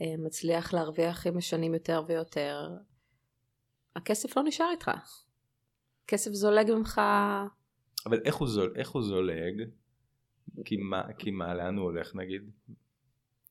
אה, 0.02 0.14
מצליח 0.18 0.74
להרוויח 0.74 1.26
עם 1.26 1.36
השנים 1.36 1.74
יותר 1.74 2.02
ויותר, 2.06 2.68
הכסף 3.96 4.36
לא 4.36 4.42
נשאר 4.42 4.70
איתך. 4.70 4.90
כסף 6.06 6.30
זולג 6.30 6.70
ממך, 6.70 7.00
אבל 8.06 8.20
איך 8.24 8.34
הוא, 8.34 8.48
זול, 8.48 8.72
איך 8.76 8.90
הוא 8.90 9.02
זולג? 9.02 9.68
כי 10.64 10.76
מה, 10.76 11.02
כי 11.18 11.30
מה, 11.30 11.54
לאן 11.54 11.76
הוא 11.76 11.84
הולך 11.84 12.14
נגיד? 12.14 12.50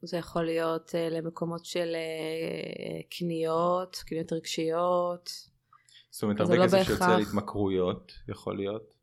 זה 0.02 0.18
יכול 0.18 0.44
להיות 0.44 0.96
אה, 0.96 1.10
למקומות 1.10 1.66
של 1.66 1.96
אה, 1.96 3.02
קניות, 3.10 3.96
קניות 4.06 4.34
רגשיות, 4.34 5.30
זאת 6.12 6.24
אומרת 6.24 6.40
הרבה 6.40 6.56
לא 6.56 6.66
כסף 6.66 6.78
שיוצא 6.78 7.06
בהכרח. 7.06 7.20
להתמכרויות 7.20 8.14
יכול 8.28 8.58
להיות, 8.58 8.94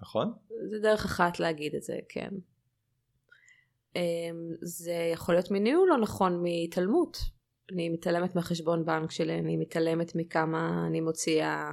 נכון? 0.00 0.32
זה 0.70 0.78
דרך 0.82 1.04
אחת 1.04 1.40
להגיד 1.40 1.74
את 1.74 1.82
זה, 1.82 1.98
כן. 2.08 2.30
אמ, 3.96 4.00
זה 4.62 5.10
יכול 5.12 5.34
להיות 5.34 5.50
מניהול 5.50 5.88
לא 5.88 5.98
נכון 5.98 6.42
מהתעלמות. 6.42 7.18
אני 7.72 7.88
מתעלמת 7.88 8.36
מהחשבון 8.36 8.84
בנק 8.84 9.10
שלי, 9.10 9.38
אני 9.38 9.56
מתעלמת 9.56 10.12
מכמה 10.14 10.86
אני 10.86 11.00
מוציאה, 11.00 11.70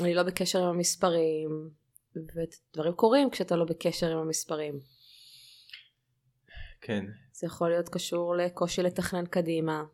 אני 0.00 0.14
לא 0.14 0.22
בקשר 0.22 0.62
עם 0.62 0.68
המספרים, 0.68 1.70
ודברים 2.16 2.92
קורים 2.92 3.30
כשאתה 3.30 3.56
לא 3.56 3.64
בקשר 3.64 4.12
עם 4.12 4.18
המספרים. 4.18 4.80
כן. 6.80 7.04
זה 7.32 7.46
יכול 7.46 7.68
להיות 7.68 7.88
קשור 7.88 8.36
לקושי 8.36 8.82
לתכנן 8.82 9.26
קדימה. 9.26 9.84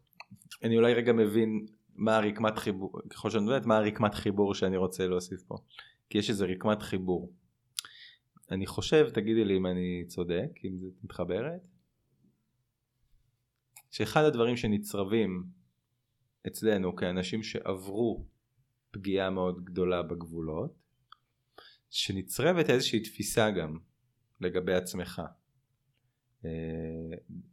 אני 0.63 0.77
אולי 0.77 0.95
רגע 0.95 1.13
מבין 1.13 1.67
מה 1.95 2.17
הרקמת 2.17 2.59
חיבור, 2.59 2.93
ככל 3.11 3.31
שאני 3.31 3.45
יודעת 3.45 3.67
מה 3.67 3.77
הרקמת 3.77 4.15
חיבור 4.15 4.55
שאני 4.55 4.77
רוצה 4.77 5.07
להוסיף 5.07 5.43
פה. 5.43 5.57
כי 6.11 6.19
יש 6.19 6.31
איזה 6.31 6.47
רקמת 6.47 6.83
חיבור. 6.83 7.33
אני 8.51 8.67
חושב, 8.67 9.11
תגידי 9.15 9.45
לי 9.45 9.57
אם 9.57 9.67
אני 9.67 10.05
צודק, 10.09 10.51
אם 10.65 10.79
זה 10.79 10.87
מתחברת, 11.05 11.67
שאחד 13.91 14.25
הדברים 14.25 14.57
שנצרבים 14.57 15.45
אצלנו 16.47 16.97
כאנשים 16.97 17.43
שעברו 17.43 18.25
פגיעה 18.91 19.31
מאוד 19.31 19.65
גדולה 19.65 20.03
בגבולות, 20.03 20.75
שנצרבת 21.91 22.71
איזושהי 22.71 23.01
תפיסה 23.01 23.51
גם 23.51 23.79
לגבי 24.41 24.75
עצמך. 24.75 25.23
אה, 26.45 26.51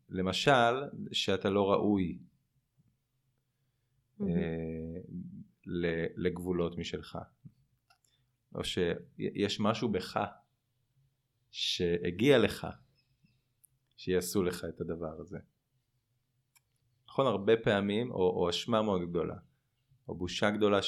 למשל, 0.10 0.84
שאתה 1.12 1.50
לא 1.50 1.71
ראוי 1.71 2.19
ל- 5.65 6.26
לגבולות 6.26 6.78
משלך. 6.78 7.17
או 8.56 8.63
שיש 8.63 9.60
משהו 9.60 9.91
בך 9.91 10.19
שהגיע 11.52 12.38
לך 12.39 12.67
שיעשו 13.97 14.43
לך 14.43 14.65
את 14.69 14.82
הדבר 14.82 15.21
הזה. 15.21 15.38
נכון 17.08 17.26
הרבה 17.28 17.54
פעמים 17.63 18.12
או, 18.12 18.15
או 18.15 18.50
אשמה 18.50 18.82
מאוד 18.82 19.02
גדולה 19.10 19.36
או 20.08 20.15
בושה 20.15 20.52
גדולה 20.52 20.80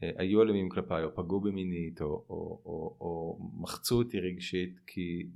שהיו 0.00 0.42
אלימים 0.42 0.68
כלפיי 0.68 1.04
או 1.04 1.14
פגעו 1.14 1.40
בי 1.40 1.50
מינית 1.50 2.00
או, 2.00 2.06
או, 2.06 2.62
או, 2.64 2.96
או 3.00 3.38
מחצו 3.62 3.98
אותי 3.98 4.20
רגשית 4.20 4.80
כי, 4.86 5.26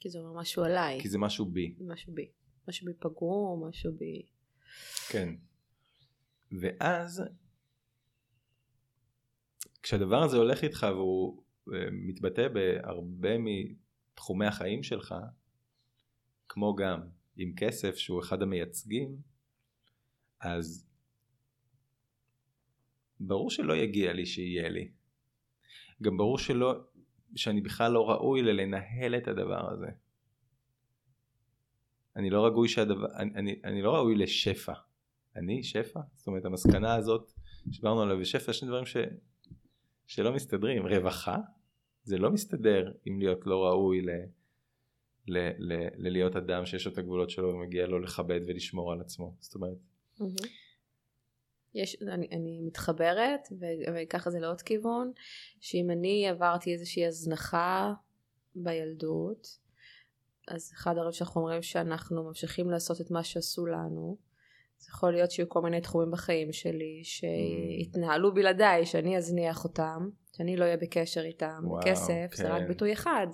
כי 0.00 0.08
זה 0.08 0.18
אומר 0.18 0.40
משהו 0.40 0.64
עליי, 0.64 1.00
כי 1.00 1.08
זה 1.08 1.18
משהו 1.18 1.46
בי. 1.46 1.74
משהו 1.80 2.14
בי. 2.14 2.28
משהו 2.68 2.86
בי 2.86 2.92
פגום, 2.98 3.68
משהו 3.68 3.92
בי... 3.92 4.22
כן. 5.08 5.34
ואז 6.60 7.22
כשהדבר 9.82 10.22
הזה 10.22 10.36
הולך 10.36 10.64
איתך 10.64 10.86
והוא 10.90 11.42
אה, 11.74 11.88
מתבטא 11.92 12.48
בהרבה 12.48 13.30
מתחומי 13.38 14.46
החיים 14.46 14.82
שלך, 14.82 15.14
כמו 16.48 16.74
גם 16.74 17.00
עם 17.36 17.52
כסף 17.56 17.96
שהוא 17.96 18.20
אחד 18.20 18.42
המייצגים, 18.42 19.16
אז 20.40 20.86
ברור 23.26 23.50
שלא 23.50 23.76
יגיע 23.76 24.12
לי 24.12 24.26
שיהיה 24.26 24.68
לי. 24.68 24.90
גם 26.02 26.16
ברור 26.16 26.38
שלא, 26.38 26.74
שאני 27.36 27.60
בכלל 27.60 27.92
לא 27.92 28.10
ראוי 28.10 28.42
ללנהל 28.42 29.16
את 29.16 29.28
הדבר 29.28 29.70
הזה. 29.72 29.86
אני 32.16 32.30
לא 32.30 32.44
ראוי 32.44 32.68
שהדבר, 32.68 33.06
אני, 33.16 33.30
אני, 33.34 33.60
אני 33.64 33.82
לא 33.82 33.94
ראוי 33.94 34.14
לשפע. 34.14 34.72
אני 35.36 35.62
שפע? 35.62 36.00
זאת 36.14 36.26
אומרת 36.26 36.44
המסקנה 36.44 36.94
הזאת 36.94 37.32
שדיברנו 37.70 38.02
עליה 38.02 38.16
בשפע 38.16 38.52
שני 38.52 38.68
דברים 38.68 38.86
ש, 38.86 38.96
שלא 40.06 40.32
מסתדרים. 40.32 40.86
רווחה 40.86 41.38
זה 42.02 42.18
לא 42.18 42.30
מסתדר 42.30 42.92
עם 43.04 43.18
להיות 43.18 43.46
לא 43.46 43.64
ראוי 43.64 44.00
ל, 44.00 44.10
ל, 45.28 45.38
ל, 45.58 45.88
ללהיות 45.96 46.36
אדם 46.36 46.66
שיש 46.66 46.86
לו 46.86 46.92
את 46.92 46.98
הגבולות 46.98 47.30
שלו 47.30 47.48
ומגיע 47.48 47.86
לו 47.86 47.98
לכבד 47.98 48.40
ולשמור 48.46 48.92
על 48.92 49.00
עצמו. 49.00 49.36
זאת 49.40 49.54
אומרת 49.54 49.76
יש, 51.74 52.02
אני, 52.02 52.28
אני 52.32 52.60
מתחברת 52.60 53.48
וככה 53.94 54.30
זה 54.30 54.38
לעוד 54.38 54.62
כיוון 54.62 55.12
שאם 55.60 55.90
אני 55.90 56.28
עברתי 56.28 56.72
איזושהי 56.72 57.06
הזנחה 57.06 57.92
בילדות 58.54 59.58
אז 60.48 60.72
אחד 60.74 60.90
הדברים 60.90 61.12
שאנחנו 61.12 61.40
אומרים 61.40 61.62
שאנחנו 61.62 62.24
ממשיכים 62.24 62.70
לעשות 62.70 63.00
את 63.00 63.10
מה 63.10 63.24
שעשו 63.24 63.66
לנו 63.66 64.18
זה 64.78 64.88
יכול 64.90 65.12
להיות 65.12 65.30
שיהיו 65.30 65.48
כל 65.48 65.62
מיני 65.62 65.80
תחומים 65.80 66.10
בחיים 66.10 66.52
שלי 66.52 67.02
שהתנהלו 67.04 68.34
בלעדיי 68.34 68.86
שאני 68.86 69.16
אזניח 69.16 69.64
אותם 69.64 70.08
שאני 70.36 70.56
לא 70.56 70.64
אהיה 70.64 70.76
בקשר 70.76 71.20
איתם 71.20 71.60
וואו, 71.64 71.80
בכסף 71.80 72.28
כן. 72.30 72.42
זה 72.42 72.48
רק 72.48 72.62
ביטוי 72.68 72.92
אחד 72.92 73.26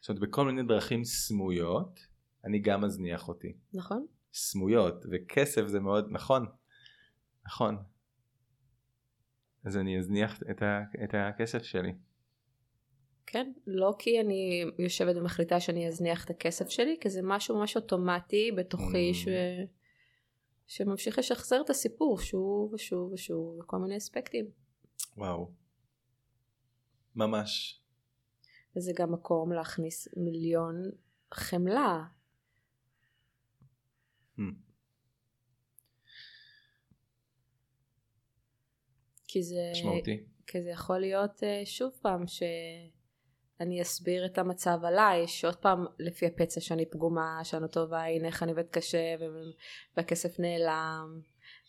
זאת 0.00 0.08
אומרת 0.08 0.22
בכל 0.22 0.44
מיני 0.44 0.62
דרכים 0.62 1.04
סמויות 1.04 2.00
אני 2.44 2.58
גם 2.58 2.84
מזניח 2.84 3.28
אותי. 3.28 3.52
נכון? 3.74 4.06
סמויות 4.32 5.04
וכסף 5.10 5.66
זה 5.66 5.80
מאוד 5.80 6.08
נכון 6.10 6.46
נכון 7.50 7.76
אז 9.64 9.76
אני 9.76 9.98
אזניח 9.98 10.42
את, 10.50 10.62
ה, 10.62 10.82
את 11.04 11.14
הכסף 11.14 11.62
שלי 11.62 11.92
כן, 13.26 13.52
לא 13.66 13.94
כי 13.98 14.20
אני 14.20 14.64
יושבת 14.78 15.16
ומחליטה 15.16 15.60
שאני 15.60 15.88
אזניח 15.88 16.24
את 16.24 16.30
הכסף 16.30 16.68
שלי, 16.68 16.96
כי 17.00 17.10
זה 17.10 17.20
משהו 17.22 17.58
ממש 17.58 17.76
אוטומטי 17.76 18.52
בתוכי 18.56 19.10
Mm. 19.10 19.14
ש... 19.14 19.28
שממשיך 20.66 21.18
לשחזר 21.18 21.60
את 21.64 21.70
הסיפור 21.70 22.18
שוב 22.18 22.72
ושוב 22.72 23.12
ושוב 23.12 23.58
בכל 23.58 23.78
מיני 23.78 23.96
אספקטים. 23.96 24.50
וואו 25.16 25.50
ממש 27.16 27.80
וזה 28.76 28.92
גם 28.96 29.12
מקום 29.12 29.52
להכניס 29.52 30.08
מיליון 30.16 30.82
חמלה. 31.34 32.04
Hmm. 34.38 34.69
כי 39.32 39.42
זה, 39.42 39.70
משמעותי 39.72 40.24
כי 40.50 40.62
זה 40.62 40.70
יכול 40.70 40.98
להיות 40.98 41.42
אה, 41.42 41.62
שוב 41.64 41.92
פעם 42.02 42.26
שאני 42.26 43.82
אסביר 43.82 44.26
את 44.26 44.38
המצב 44.38 44.78
עליי, 44.84 45.28
שעוד 45.28 45.56
פעם 45.56 45.86
לפי 45.98 46.26
הפצע 46.26 46.60
שאני 46.60 46.86
פגומה, 46.86 47.40
שאני 47.44 47.62
לא 47.62 47.66
טובה, 47.66 48.04
הנה 48.04 48.26
איך 48.26 48.42
אני 48.42 48.50
עובדת 48.50 48.70
קשה 48.70 49.14
והכסף 49.96 50.40
נעלם. 50.40 51.20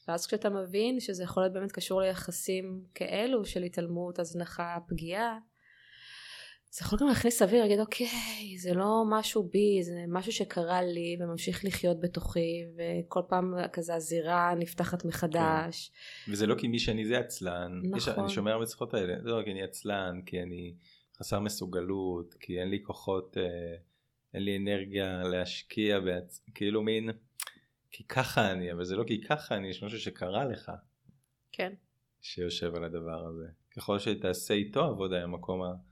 ואז 0.08 0.28
כשאתה 0.28 0.50
מבין 0.50 1.00
שזה 1.00 1.24
יכול 1.24 1.44
להיות 1.44 1.54
באמת 1.54 1.72
קשור 1.72 2.02
ליחסים 2.02 2.84
כאלו 2.96 3.46
של 3.46 3.64
התעלמות, 3.64 4.20
הזנחה, 4.20 4.78
פגיעה, 4.88 5.38
זה 6.74 6.86
יכול 6.86 7.00
גם 7.00 7.08
להכניס 7.08 7.42
אוויר, 7.42 7.62
להגיד 7.62 7.80
אוקיי, 7.80 8.58
זה 8.58 8.74
לא 8.74 9.04
משהו 9.10 9.44
בי, 9.44 9.84
זה 9.84 10.06
משהו 10.08 10.32
שקרה 10.32 10.82
לי 10.82 11.18
וממשיך 11.20 11.66
לחיות 11.66 12.00
בתוכי, 12.00 12.66
וכל 12.76 13.22
פעם 13.28 13.54
כזה 13.74 13.96
הזירה 13.96 14.56
נפתחת 14.56 15.06
מחדש. 15.06 15.92
וזה 16.30 16.48
לא 16.48 16.56
כי 16.56 16.68
מי 16.68 16.80
שאני 16.80 17.06
זה 17.06 17.20
עצלן 17.20 17.82
יש, 17.96 18.08
נכון. 18.08 18.24
אני 18.24 18.34
שומע 18.34 18.52
הרבה 18.52 18.66
שיחות 18.66 18.94
האלה 18.94 19.14
זה 19.24 19.30
לא 19.30 19.44
כי 19.44 19.52
אני 19.52 19.64
עצלן 19.64 20.22
כי 20.26 20.42
אני 20.42 20.76
חסר 21.20 21.40
מסוגלות 21.40 22.34
כי 22.34 22.60
אין 22.60 22.70
לי 22.70 22.84
כוחות 22.84 23.38
אה, 23.38 23.76
אין 24.34 24.44
לי 24.44 24.58
אנרגיה 24.58 25.24
להשקיע 25.24 26.00
בעצ... 26.00 26.44
כאילו 26.56 26.82
מין 26.82 27.10
כי 27.92 28.04
ככה 28.04 28.52
אני 28.52 28.72
אבל 28.72 28.84
זה 28.84 28.96
לא 28.96 29.04
כי 29.08 29.22
ככה 29.22 29.56
אני 29.56 29.68
יש 29.68 29.84
משהו 29.84 30.00
שקרה 30.00 30.46
לך 30.46 30.72
כן. 31.52 31.74
שיושב 32.22 32.76
על 32.76 32.84
הדבר 32.84 33.28
הזה 33.28 33.46
ככל 33.76 34.00
שתעשה 34.00 34.54
איתו 34.54 34.84
עבודה 34.84 35.24
המקום 35.24 35.64
ה... 35.64 35.91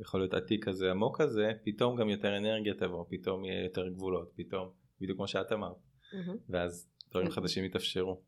יכול 0.00 0.20
להיות 0.20 0.34
עתיק 0.34 0.64
כזה 0.68 0.90
עמוק 0.90 1.20
כזה 1.20 1.52
פתאום 1.64 1.96
גם 1.96 2.08
יותר 2.08 2.36
אנרגיה 2.36 2.74
תבוא 2.74 3.04
פתאום 3.08 3.44
יהיה 3.44 3.64
יותר 3.64 3.88
גבולות 3.88 4.32
פתאום 4.36 4.70
בדיוק 5.00 5.16
כמו 5.16 5.28
שאת 5.28 5.52
אמרת 5.52 5.76
מהמם. 6.12 6.36
ואז 6.48 6.88
דברים 7.10 7.26
כן. 7.26 7.32
חדשים 7.32 7.64
יתאפשרו 7.64 8.22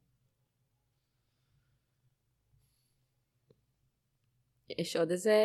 יש 4.79 4.97
עוד 4.97 5.11
איזה 5.11 5.37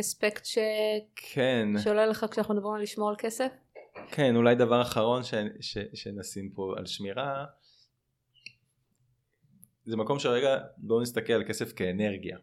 אספקט 0.00 0.44
ש... 0.44 0.58
כן 1.16 1.68
שעולה 1.84 2.06
לך 2.06 2.26
כשאנחנו 2.30 2.54
מדברים 2.54 2.74
על 2.74 2.82
לשמור 2.82 3.08
על 3.08 3.16
כסף? 3.18 3.52
כן 4.10 4.36
אולי 4.36 4.54
דבר 4.54 4.82
אחרון 4.82 5.22
ש, 5.22 5.34
ש, 5.60 5.78
שנשים 5.94 6.50
פה 6.54 6.74
על 6.76 6.86
שמירה 6.86 7.46
זה 9.84 9.96
מקום 9.96 10.18
שרגע 10.18 10.58
בואו 10.76 11.00
נסתכל 11.00 11.32
על 11.32 11.44
כסף 11.44 11.72
כאנרגיה 11.72 12.38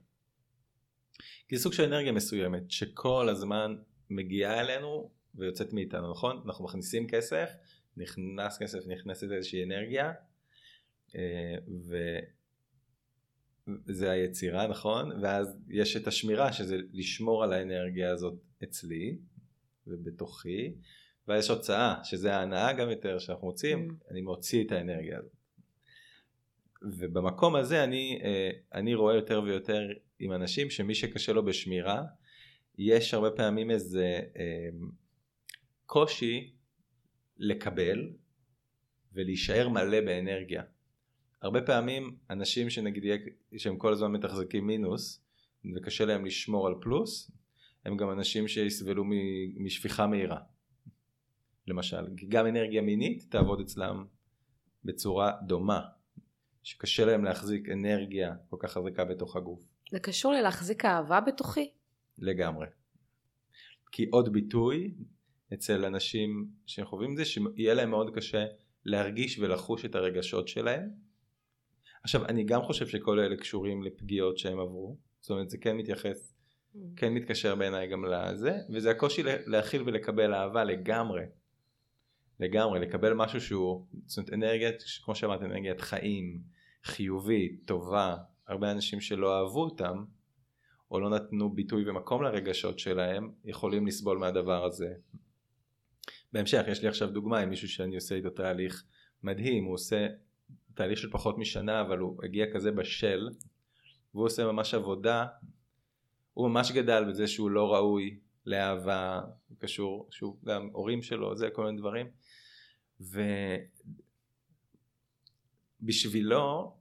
כי 1.48 1.58
זה 1.58 1.64
סוג 1.64 1.74
של 1.74 1.84
אנרגיה 1.84 2.12
מסוימת 2.12 2.72
שכל 2.72 3.30
הזמן 3.30 3.76
מגיעה 4.10 4.62
אלינו 4.62 5.10
ויוצאת 5.36 5.74
מאיתנו 5.74 6.12
נכון? 6.12 6.42
אנחנו 6.46 6.66
מכניסים 6.66 7.08
כסף 7.08 7.50
נכנס 7.98 8.58
כסף 8.58 8.88
נכנסת 8.88 9.32
איזושהי 9.32 9.64
אנרגיה 9.64 10.14
אה, 11.16 11.56
וזה 13.88 14.12
היצירה 14.12 14.68
נכון? 14.68 15.12
ואז 15.22 15.58
יש 15.70 15.98
את 15.98 16.08
השמירה 16.08 16.54
שזה 16.54 16.78
לשמור 16.94 17.44
על 17.44 17.54
האנרגיה 17.54 18.12
הזאת 18.12 18.36
אצלי 18.64 19.18
ובתוכי 19.88 20.74
ואז 21.28 21.44
יש 21.44 21.50
הוצאה 21.50 21.96
שזה 22.04 22.36
ההנאה 22.36 22.74
גם 22.74 22.90
יותר 22.90 23.20
שאנחנו 23.20 23.48
מוצאים 23.48 23.88
Mm. 23.90 24.12
אני 24.12 24.22
מוציא 24.22 24.66
את 24.66 24.72
האנרגיה 24.72 25.20
הזאת. 25.20 25.32
ובמקום 26.82 27.56
הזה 27.56 27.84
אני, 27.84 28.20
אה, 28.24 28.50
אני 28.74 28.96
רואה 28.96 29.16
יותר 29.16 29.42
ויותר 29.42 29.90
עם 30.20 30.32
אנשים 30.32 30.70
שמי 30.70 30.96
שקשה 30.96 31.34
לו 31.34 31.46
בשמירה 31.46 32.04
יש 32.78 33.14
הרבה 33.14 33.32
פעמים 33.32 33.72
איזה 33.72 34.20
אה, 34.38 34.70
קושי 35.86 36.54
לקבל 37.38 38.10
ולהישאר 39.14 39.70
מלא 39.70 40.02
באנרגיה. 40.02 40.64
הרבה 41.42 41.62
פעמים 41.62 42.18
אנשים 42.30 42.70
שנגיד 42.70 43.04
יהיה- 43.04 43.18
שהם 43.58 43.78
כל 43.78 43.94
הזמן 43.94 44.12
מתחזקים 44.12 44.68
מינוס 44.68 45.24
וקשה 45.76 46.06
להם 46.06 46.26
לשמור 46.26 46.68
על 46.68 46.74
פלוס 46.82 47.32
הם 47.86 47.98
גם 47.98 48.12
אנשים 48.12 48.48
שיסבלו 48.48 49.04
משפיכה 49.58 50.08
מהירה. 50.08 50.40
למשל, 51.68 52.08
גם 52.30 52.48
אנרגיה 52.48 52.82
מינית 52.82 53.26
תעבוד 53.32 53.60
אצלם 53.60 54.06
בצורה 54.86 55.32
דומה, 55.48 55.82
שקשה 56.64 57.06
להם 57.06 57.24
להחזיק 57.24 57.70
אנרגיה 57.70 58.36
כל 58.50 58.58
כך 58.60 58.72
חזקה 58.72 59.06
בתוך 59.06 59.36
הגוף. 59.36 59.77
זה 59.92 60.00
קשור 60.00 60.34
ללהחזיק 60.34 60.86
אהבה 60.86 61.20
בתוכי? 61.20 61.72
לגמרי. 62.18 62.68
כי 63.92 64.06
עוד 64.12 64.34
ביטוי 64.34 64.94
אצל 65.54 65.86
אנשים 65.86 66.48
שחווים 66.66 67.12
את 67.12 67.18
זה, 67.18 67.26
שיהיה 67.26 67.74
להם 67.74 67.90
מאוד 67.90 68.16
קשה 68.16 68.46
להרגיש 68.86 69.40
ולחוש 69.40 69.86
את 69.86 69.96
הרגשות 69.96 70.48
שלהם. 70.48 70.90
עכשיו, 72.04 72.26
אני 72.26 72.44
גם 72.44 72.62
חושב 72.62 72.88
שכל 72.88 73.20
אלה 73.20 73.38
קשורים 73.38 73.84
לפגיעות 73.84 74.38
שהם 74.38 74.60
עברו, 74.60 74.98
זאת 75.20 75.30
אומרת 75.30 75.50
זה 75.50 75.58
כן 75.58 75.76
מתייחס, 75.78 76.34
כן 76.96 77.14
מתקשר 77.14 77.56
בעיניי 77.56 77.88
גם 77.88 78.06
לזה, 78.06 78.58
וזה 78.74 78.92
הקושי 78.92 79.24
לה- 79.24 79.38
להכיל 79.46 79.84
ולקבל 79.86 80.34
אהבה 80.34 80.64
לגמרי. 80.64 81.24
לגמרי, 82.40 82.80
לקבל 82.80 83.14
משהו 83.14 83.42
שהוא, 83.42 83.88
זאת 84.06 84.18
אומרת 84.18 84.34
אנרגיית, 84.34 84.76
כמו 85.04 85.16
שאמרת, 85.16 85.42
אנרגיית 85.42 85.82
חיים, 85.82 86.42
חיובית, 86.84 87.62
טובה, 87.66 88.18
הרבה 88.48 88.72
אנשים 88.72 89.02
שלא 89.02 89.38
אהבו 89.38 89.64
אותם, 89.64 90.04
או 90.92 91.00
לא 91.00 91.10
נתנו 91.10 91.50
ביטוי 91.50 91.90
ומקום 91.90 92.24
לרגשות 92.24 92.80
שלהם, 92.80 93.32
יכולים 93.46 93.88
לסבול 93.88 94.18
מהדבר 94.18 94.66
הזה. 94.66 94.94
בהמשך, 96.34 96.64
יש 96.68 96.82
לי 96.82 96.88
עכשיו 96.88 97.12
דוגמה 97.12 97.40
עם 97.40 97.50
מישהו 97.50 97.70
שאני 97.70 97.96
עושה 97.96 98.16
איתו 98.16 98.30
תהליך 98.30 98.84
מדהים, 99.24 99.64
הוא 99.64 99.74
עושה 99.74 100.08
תהליך 100.74 101.00
של 101.00 101.12
פחות 101.12 101.38
משנה, 101.38 101.82
אבל 101.82 101.98
הוא 101.98 102.24
הגיע 102.24 102.46
כזה 102.54 102.72
בשל, 102.72 103.30
והוא 104.14 104.26
עושה 104.26 104.46
ממש 104.46 104.74
עבודה, 104.74 105.26
הוא 106.34 106.50
ממש 106.50 106.72
גדל 106.72 107.04
בזה 107.10 107.28
שהוא 107.28 107.52
לא 107.52 107.74
ראוי 107.74 108.20
לאהבה, 108.46 109.22
הוא 109.48 109.58
קשור, 109.60 110.08
שוב, 110.12 110.40
גם 110.46 110.70
הורים 110.72 111.02
שלו, 111.02 111.36
זה 111.36 111.50
כל 111.50 111.66
מיני 111.66 111.78
דברים, 111.78 112.08
ובשבילו, 115.82 116.77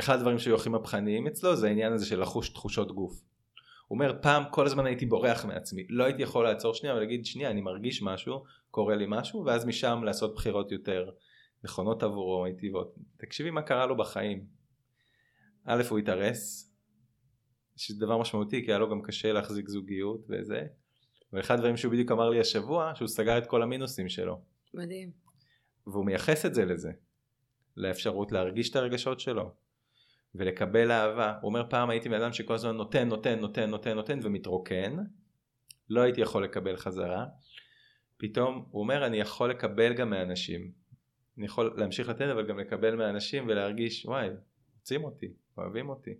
אחד 0.00 0.14
הדברים 0.14 0.38
שהיו 0.38 0.56
הכי 0.56 0.68
מהפכניים 0.68 1.26
אצלו 1.26 1.56
זה 1.56 1.68
העניין 1.68 1.92
הזה 1.92 2.06
של 2.06 2.20
לחוש 2.20 2.48
תחושות 2.48 2.92
גוף. 2.92 3.22
הוא 3.90 3.96
אומר 3.96 4.18
פעם 4.22 4.42
כל 4.50 4.66
הזמן 4.66 4.86
הייתי 4.86 5.06
בורח 5.06 5.44
מעצמי 5.44 5.86
לא 5.88 6.04
הייתי 6.04 6.22
יכול 6.22 6.44
לעצור 6.44 6.74
שנייה 6.74 6.94
ולהגיד 6.94 7.26
שנייה 7.26 7.50
אני 7.50 7.60
מרגיש 7.60 8.02
משהו 8.02 8.44
קורה 8.70 8.96
לי 8.96 9.04
משהו 9.08 9.44
ואז 9.44 9.64
משם 9.64 10.00
לעשות 10.04 10.34
בחירות 10.34 10.72
יותר 10.72 11.10
נכונות 11.64 12.02
עבורו 12.02 12.42
מיטיבות 12.42 12.94
תקשיבי 13.16 13.50
מה 13.50 13.62
קרה 13.62 13.86
לו 13.86 13.96
בחיים. 13.96 14.44
א' 15.64 15.82
הוא 15.90 15.98
התארס 15.98 16.72
שזה 17.76 18.00
דבר 18.00 18.18
משמעותי 18.18 18.64
כי 18.64 18.70
היה 18.70 18.78
לו 18.78 18.90
גם 18.90 19.02
קשה 19.02 19.32
להחזיק 19.32 19.68
זוגיות 19.68 20.26
וזה 20.28 20.66
ואחד 21.32 21.54
הדברים 21.54 21.76
שהוא 21.76 21.92
בדיוק 21.92 22.12
אמר 22.12 22.30
לי 22.30 22.40
השבוע 22.40 22.92
שהוא 22.94 23.08
סגר 23.08 23.38
את 23.38 23.46
כל 23.46 23.62
המינוסים 23.62 24.08
שלו 24.08 24.40
מדהים. 24.74 25.10
והוא 25.86 26.06
מייחס 26.06 26.46
את 26.46 26.54
זה 26.54 26.64
לזה 26.64 26.90
לאפשרות 27.76 28.32
להרגיש 28.32 28.70
את 28.70 28.76
הרגשות 28.76 29.20
שלו 29.20 29.50
ולקבל 30.34 30.90
אהבה. 30.90 31.34
הוא 31.40 31.48
אומר 31.48 31.70
פעם 31.70 31.90
הייתי 31.90 32.08
בן 32.08 32.22
אדם 32.22 32.32
שכל 32.32 32.54
הזמן 32.54 32.76
נותן 32.76 33.08
נותן 33.08 33.40
נותן 33.40 33.70
נותן 33.70 33.94
נותן 33.94 34.18
ומתרוקן 34.22 34.96
לא 35.88 36.00
הייתי 36.00 36.20
יכול 36.20 36.44
לקבל 36.44 36.76
חזרה 36.76 37.26
פתאום 38.16 38.66
הוא 38.70 38.82
אומר 38.82 39.06
אני 39.06 39.16
יכול 39.16 39.50
לקבל 39.50 39.94
גם 39.94 40.10
מאנשים 40.10 40.72
אני 41.40 41.46
יכול 41.46 41.74
להמשיך 41.76 42.08
לתת 42.08 42.26
אבל 42.32 42.46
גם 42.46 42.58
לקבל 42.58 42.96
מהאנשים 42.96 43.46
ולהרגיש 43.48 44.06
וואי, 44.06 44.28
רוצים 44.78 45.04
אותי, 45.04 45.32
אוהבים 45.56 45.88
אותי. 45.88 46.14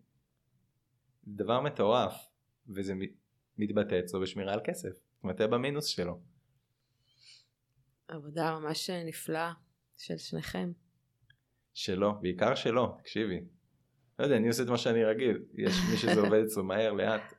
דבר 1.26 1.60
מטורף 1.60 2.14
וזה 2.68 2.94
מתבטא 3.58 3.98
אצלו 3.98 4.20
בשמירה 4.20 4.52
על 4.52 4.60
כסף, 4.64 4.90
מתבטא 5.24 5.46
במינוס 5.46 5.86
שלו. 5.86 6.20
עבודה 8.08 8.58
ממש 8.58 8.90
נפלאה 8.90 9.52
של 9.96 10.18
שניכם. 10.18 10.72
שלו, 11.74 12.20
בעיקר 12.20 12.54
שלו, 12.54 12.96
תקשיבי. 12.98 13.40
לא 14.20 14.24
יודע, 14.24 14.36
אני 14.36 14.48
עושה 14.48 14.62
את 14.62 14.68
מה 14.68 14.78
שאני 14.78 15.04
רגיל, 15.04 15.38
יש 15.54 15.74
מי 15.90 15.96
שזה 15.96 16.20
עובד 16.24 16.42
אצלו 16.42 16.64
מהר, 16.64 16.92
לאט. 16.92 17.34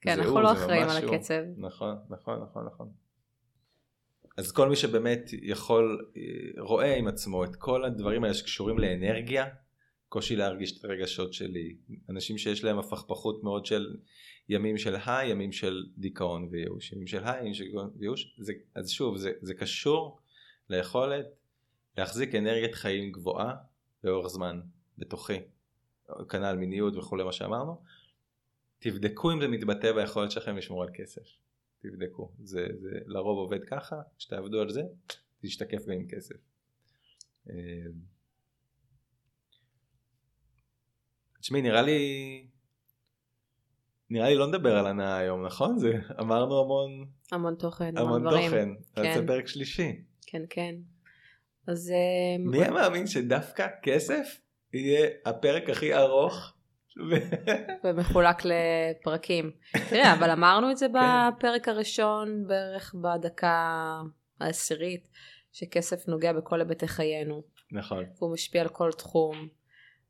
כן, 0.00 0.18
אנחנו 0.18 0.40
לא 0.40 0.52
אחראים 0.52 0.88
על 0.88 0.96
הקצב. 0.96 1.42
נכון, 1.56 1.96
נכון, 2.08 2.42
נכון, 2.42 2.66
נכון. 2.66 2.90
אז 4.36 4.52
כל 4.52 4.68
מי 4.68 4.76
שבאמת 4.76 5.30
יכול, 5.42 6.10
רואה 6.58 6.96
עם 6.96 7.08
עצמו 7.08 7.44
את 7.44 7.56
כל 7.56 7.84
הדברים 7.84 8.24
האלה 8.24 8.34
שקשורים 8.34 8.78
לאנרגיה, 8.78 9.46
קושי 10.08 10.36
להרגיש 10.36 10.78
את 10.78 10.84
הרגשות 10.84 11.32
שלי, 11.32 11.76
אנשים 12.10 12.38
שיש 12.38 12.64
להם 12.64 12.78
הפכפכות 12.78 13.44
מאוד 13.44 13.66
של 13.66 13.96
ימים 14.48 14.78
של 14.78 14.96
היי, 15.06 15.30
ימים 15.30 15.52
של 15.52 15.84
דיכאון 15.98 16.48
וייאוש, 16.50 16.92
ימים 16.92 17.06
של 17.06 17.24
היי, 17.24 17.40
ימים 17.40 17.54
של 17.54 17.64
דיכאון 17.64 17.90
וייאוש, 17.98 18.36
זה, 18.38 18.52
אז 18.74 18.90
שוב, 18.90 19.16
זה, 19.16 19.32
זה 19.40 19.54
קשור 19.54 20.20
ליכולת 20.70 21.26
להחזיק 21.98 22.34
אנרגיית 22.34 22.74
חיים 22.74 23.12
גבוהה 23.12 23.54
לאורך 24.04 24.26
זמן, 24.26 24.60
בתוכי, 24.98 25.38
כנ"ל 26.28 26.56
מיניות 26.56 26.96
וכולי 26.96 27.24
מה 27.24 27.32
שאמרנו, 27.32 27.82
תבדקו 28.78 29.32
אם 29.32 29.40
זה 29.40 29.48
מתבטא 29.48 29.92
ביכולת 29.92 30.30
שלכם 30.30 30.56
לשמור 30.56 30.82
על 30.82 30.88
כסף. 30.94 31.22
תבדקו, 31.82 32.32
זה, 32.42 32.66
זה 32.80 32.90
לרוב 33.06 33.38
עובד 33.38 33.64
ככה, 33.64 33.96
כשתעבדו 34.18 34.60
על 34.60 34.70
זה, 34.70 34.82
תשתקף 35.42 35.86
גם 35.86 35.92
עם 35.92 36.06
כסף. 36.08 36.36
אה, 37.50 37.54
תשמעי, 41.40 41.62
נראה 41.62 41.82
לי, 41.82 41.98
נראה 44.10 44.28
לי 44.28 44.34
לא 44.34 44.46
נדבר 44.46 44.76
על 44.76 44.86
הנאה 44.86 45.16
היום, 45.16 45.46
נכון? 45.46 45.78
זה, 45.78 45.92
אמרנו 46.20 46.60
המון, 46.60 47.06
המון 47.32 47.54
תוכן, 47.54 47.96
המון, 47.96 48.26
המון 48.26 48.32
דברים. 48.32 48.50
תוכן, 48.50 49.02
כן. 49.02 49.20
זה 49.20 49.26
פרק 49.26 49.46
שלישי. 49.46 50.02
כן, 50.26 50.42
כן. 50.50 50.74
אז... 51.66 51.90
אה, 51.90 52.38
מי 52.38 52.58
היה 52.58 52.70
מאמין 52.70 53.06
שדווקא 53.06 53.66
כסף 53.82 54.40
יהיה 54.72 55.10
הפרק 55.24 55.70
הכי 55.70 55.94
ארוך 55.94 56.52
ומחולק 57.84 58.36
לפרקים. 58.44 59.50
תראה, 59.90 60.14
אבל 60.14 60.30
אמרנו 60.30 60.70
את 60.70 60.76
זה 60.76 60.86
כן. 60.86 60.92
בפרק 61.36 61.68
הראשון, 61.68 62.46
בערך 62.46 62.94
בדקה 62.94 64.00
העשירית, 64.40 65.08
שכסף 65.52 66.08
נוגע 66.08 66.32
בכל 66.32 66.60
היבטי 66.60 66.88
חיינו. 66.88 67.42
נכון. 67.72 68.04
והוא 68.18 68.32
משפיע 68.32 68.62
על 68.62 68.68
כל 68.68 68.90
תחום. 68.92 69.48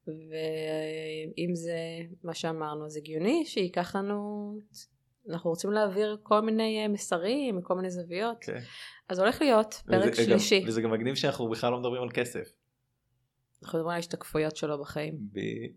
ואם 0.06 1.54
זה 1.54 1.76
מה 2.24 2.34
שאמרנו, 2.34 2.86
אז 2.86 2.96
הגיוני 2.96 3.44
שייקח 3.46 3.96
לנו, 3.96 4.52
אנחנו 5.30 5.50
רוצים 5.50 5.72
להעביר 5.72 6.18
כל 6.22 6.40
מיני 6.40 6.88
מסרים, 6.88 7.62
כל 7.62 7.74
מיני 7.74 7.90
זוויות. 7.90 8.36
כן. 8.40 8.58
אז 9.08 9.18
הולך 9.18 9.42
להיות 9.42 9.82
פרק 9.86 10.12
וזה, 10.12 10.24
שלישי. 10.24 10.60
גם, 10.60 10.68
וזה 10.68 10.82
גם 10.82 10.90
מגניב 10.90 11.14
שאנחנו 11.14 11.48
בכלל 11.48 11.70
לא 11.70 11.78
מדברים 11.78 12.02
על 12.02 12.10
כסף. 12.14 12.52
אנחנו 13.62 13.78
מדברים 13.78 13.90
על 13.90 13.96
ההשתקפויות 13.96 14.56
שלו 14.56 14.80
בחיים. 14.80 15.18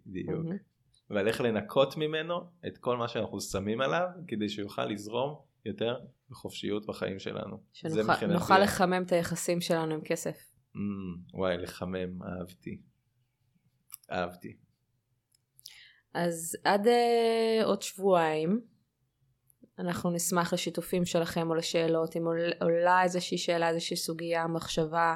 בדיוק. 0.05 0.45
Mm-hmm. 0.45 0.75
ועל 1.09 1.27
איך 1.27 1.41
לנקות 1.41 1.97
ממנו 1.97 2.35
את 2.67 2.77
כל 2.77 2.97
מה 2.97 3.07
שאנחנו 3.07 3.41
שמים 3.41 3.81
עליו 3.81 4.07
כדי 4.27 4.49
שהוא 4.49 4.63
יוכל 4.63 4.85
לזרום 4.85 5.35
יותר 5.65 5.99
בחופשיות 6.29 6.85
בחיים 6.85 7.19
שלנו. 7.19 7.57
שנוכל 7.73 8.59
לחמם 8.59 9.03
את 9.05 9.11
היחסים 9.11 9.61
שלנו 9.61 9.93
עם 9.93 10.01
כסף. 10.01 10.37
Mm, 10.75 10.77
וואי, 11.33 11.57
לחמם, 11.57 12.21
אהבתי. 12.23 12.81
אהבתי. 14.11 14.57
אז 16.13 16.57
עד 16.63 16.87
uh, 16.87 17.65
עוד 17.65 17.81
שבועיים 17.81 18.61
אנחנו 19.79 20.11
נשמח 20.11 20.53
לשיתופים 20.53 21.05
שלכם 21.05 21.49
או 21.49 21.55
לשאלות, 21.55 22.17
אם 22.17 22.23
עולה 22.61 23.03
איזושהי 23.03 23.37
שאלה, 23.37 23.69
איזושהי 23.69 23.97
סוגיה, 23.97 24.47
מחשבה 24.47 25.15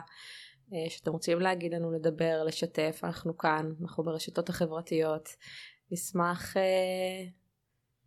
שאתם 0.90 1.12
רוצים 1.12 1.40
להגיד 1.40 1.74
לנו, 1.74 1.92
לדבר, 1.92 2.44
לשתף, 2.44 3.00
אנחנו 3.04 3.38
כאן, 3.38 3.72
אנחנו 3.82 4.04
ברשתות 4.04 4.50
החברתיות. 4.50 5.30
נשמח 5.92 6.58
uh, 6.58 6.60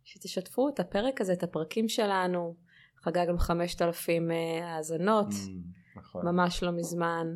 שתשתפו 0.03 0.69
את 0.69 0.79
הפרק 0.79 1.21
הזה, 1.21 1.33
את 1.33 1.43
הפרקים 1.43 1.89
שלנו. 1.89 2.55
חגגנו 3.03 3.37
5,000 3.37 4.31
uh, 4.31 4.33
האזנות, 4.63 5.27
mm, 5.27 5.99
נכון. 5.99 6.25
ממש 6.25 6.63
לא 6.63 6.71
מזמן. 6.71 7.27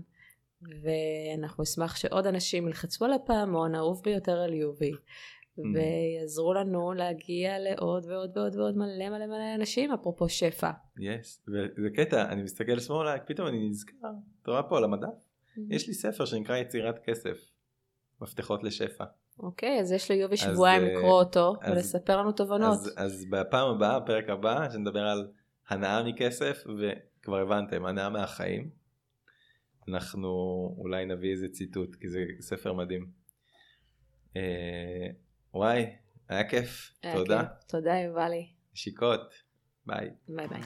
ואנחנו 0.61 1.61
נשמח 1.61 1.95
שעוד 1.95 2.27
אנשים 2.27 2.67
ילחצו 2.67 3.05
על 3.05 3.13
הפעמון 3.13 3.75
האהוב 3.75 4.01
ביותר 4.03 4.39
על 4.39 4.53
יובי. 4.53 4.91
ויעזרו 5.73 6.53
לנו 6.53 6.93
להגיע 6.93 7.59
לעוד 7.59 8.05
ועוד 8.05 8.37
ועוד 8.37 8.55
ועוד 8.55 8.77
מלא 8.77 9.09
מלא 9.09 9.25
מלא 9.27 9.55
אנשים 9.55 9.91
אפרופו 9.91 10.29
שפע. 10.29 10.71
יס, 10.99 11.45
yes. 11.47 11.51
וזה 11.51 11.89
קטע, 11.95 12.31
אני 12.31 12.43
מסתכל 12.43 12.79
שמאלה, 12.79 13.19
פתאום 13.19 13.47
אני 13.47 13.69
נזכר, 13.69 14.07
אתה 14.41 14.51
רואה 14.51 14.63
פה 14.63 14.77
על 14.77 14.83
המדף? 14.83 15.07
Mm-hmm. 15.07 15.61
יש 15.69 15.87
לי 15.87 15.93
ספר 15.93 16.25
שנקרא 16.25 16.57
יצירת 16.57 16.99
כסף, 17.05 17.37
מפתחות 18.21 18.63
לשפע. 18.63 19.05
אוקיי, 19.39 19.77
okay, 19.77 19.81
אז 19.81 19.91
יש 19.91 20.11
ליובי 20.11 20.37
שבועיים 20.37 20.83
אה, 20.83 20.93
לקרוא 20.93 21.19
אותו 21.19 21.55
אז, 21.61 21.71
ולספר 21.71 22.17
לנו 22.17 22.31
תובנות. 22.31 22.73
אז, 22.73 22.93
אז 22.97 23.25
בפעם 23.29 23.75
הבאה, 23.75 24.01
פרק 24.01 24.29
הבא, 24.29 24.69
שנדבר 24.69 25.07
על 25.07 25.27
הנאה 25.69 26.03
מכסף, 26.03 26.63
וכבר 26.67 27.37
הבנתם, 27.37 27.85
הנאה 27.85 28.09
מהחיים. 28.09 28.69
אנחנו 29.87 30.29
אולי 30.77 31.05
נביא 31.05 31.31
איזה 31.31 31.47
ציטוט, 31.47 31.95
כי 31.95 32.09
זה 32.09 32.19
ספר 32.39 32.73
מדהים. 32.73 33.07
אה, 34.35 35.07
וואי, 35.53 35.85
היה 36.29 36.49
כיף, 36.49 36.91
היה 37.03 37.13
תודה. 37.15 37.39
כיף. 37.39 37.67
תודה 37.67 37.95
יובלי. 37.95 38.47
נשיקות, 38.73 39.33
ביי. 39.85 40.09
ביי 40.27 40.47
ביי. 40.47 40.61